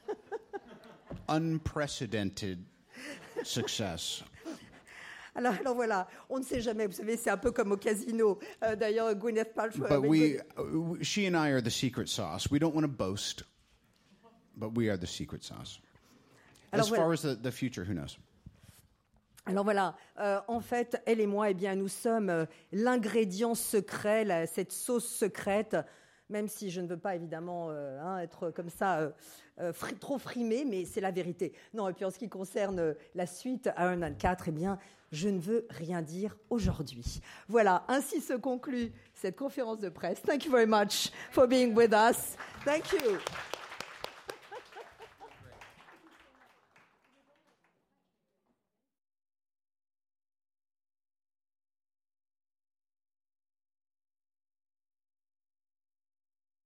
Unprecedented 1.28 2.64
success. 3.42 4.22
Alors, 5.34 5.54
alors 5.60 5.74
voilà, 5.74 6.08
on 6.28 6.38
ne 6.38 6.44
sait 6.44 6.60
jamais. 6.60 6.86
Vous 6.86 6.92
savez, 6.92 7.16
c'est 7.16 7.30
un 7.30 7.36
peu 7.36 7.50
comme 7.52 7.72
au 7.72 7.76
casino. 7.76 8.38
Euh, 8.62 8.76
D'ailleurs, 8.76 9.14
Gwyneth 9.14 9.54
Paltrow. 9.54 9.86
But 9.88 10.08
we, 10.08 10.36
Gwyneth- 10.56 10.98
uh, 11.00 11.02
she 11.02 11.18
and 11.28 11.34
I 11.34 11.50
are 11.52 11.62
the 11.62 11.70
secret 11.70 12.08
sauce. 12.08 12.50
We 12.50 12.58
don't 12.60 12.74
want 12.74 12.82
to 12.82 12.88
boast, 12.88 13.44
but 14.56 14.70
we 14.76 14.88
are 14.90 14.98
the 14.98 15.06
secret 15.06 15.42
sauce. 15.42 15.80
Alors 16.72 16.86
As 16.86 16.88
voilà. 16.90 17.02
far 17.04 17.12
as 17.12 17.22
the, 17.22 17.36
the 17.42 17.50
future, 17.52 17.84
who 17.84 17.92
knows? 17.94 18.18
Alors 19.44 19.64
voilà, 19.64 19.96
euh, 20.20 20.40
en 20.46 20.60
fait, 20.60 21.02
elle 21.04 21.20
et 21.20 21.26
moi, 21.26 21.50
eh 21.50 21.54
bien, 21.54 21.74
nous 21.74 21.88
sommes 21.88 22.30
euh, 22.30 22.46
l'ingrédient 22.70 23.54
secret, 23.56 24.24
la- 24.24 24.46
cette 24.46 24.70
sauce 24.70 25.04
secrète, 25.06 25.76
même 26.30 26.46
si 26.46 26.70
je 26.70 26.80
ne 26.80 26.86
veux 26.86 26.96
pas 26.96 27.16
évidemment 27.16 27.66
euh, 27.70 27.98
hein, 28.00 28.18
être 28.20 28.50
comme 28.50 28.70
ça 28.70 29.00
euh, 29.00 29.10
euh, 29.60 29.72
fri- 29.72 29.96
trop 29.98 30.16
frimé, 30.18 30.64
mais 30.64 30.84
c'est 30.84 31.00
la 31.00 31.10
vérité. 31.10 31.52
Non, 31.74 31.88
et 31.88 31.92
puis 31.92 32.04
en 32.04 32.10
ce 32.12 32.18
qui 32.20 32.28
concerne 32.28 32.78
euh, 32.78 32.94
la 33.16 33.26
suite 33.26 33.68
Iron 33.76 33.96
Man 33.96 34.16
4, 34.16 34.44
eh 34.46 34.52
bien, 34.52 34.78
je 35.12 35.28
ne 35.28 35.38
veux 35.38 35.66
rien 35.70 36.02
dire 36.02 36.36
aujourd'hui. 36.50 37.20
Voilà, 37.48 37.84
ainsi 37.88 38.20
se 38.20 38.32
conclut 38.32 38.92
cette 39.14 39.36
conférence 39.36 39.78
de 39.78 39.90
presse. 39.90 40.20
Thank 40.22 40.46
you 40.46 40.50
very 40.50 40.66
much 40.66 41.12
for 41.30 41.46
being 41.46 41.74
with 41.76 41.92
us. 41.92 42.36
Thank 42.64 42.92
you. 42.92 43.18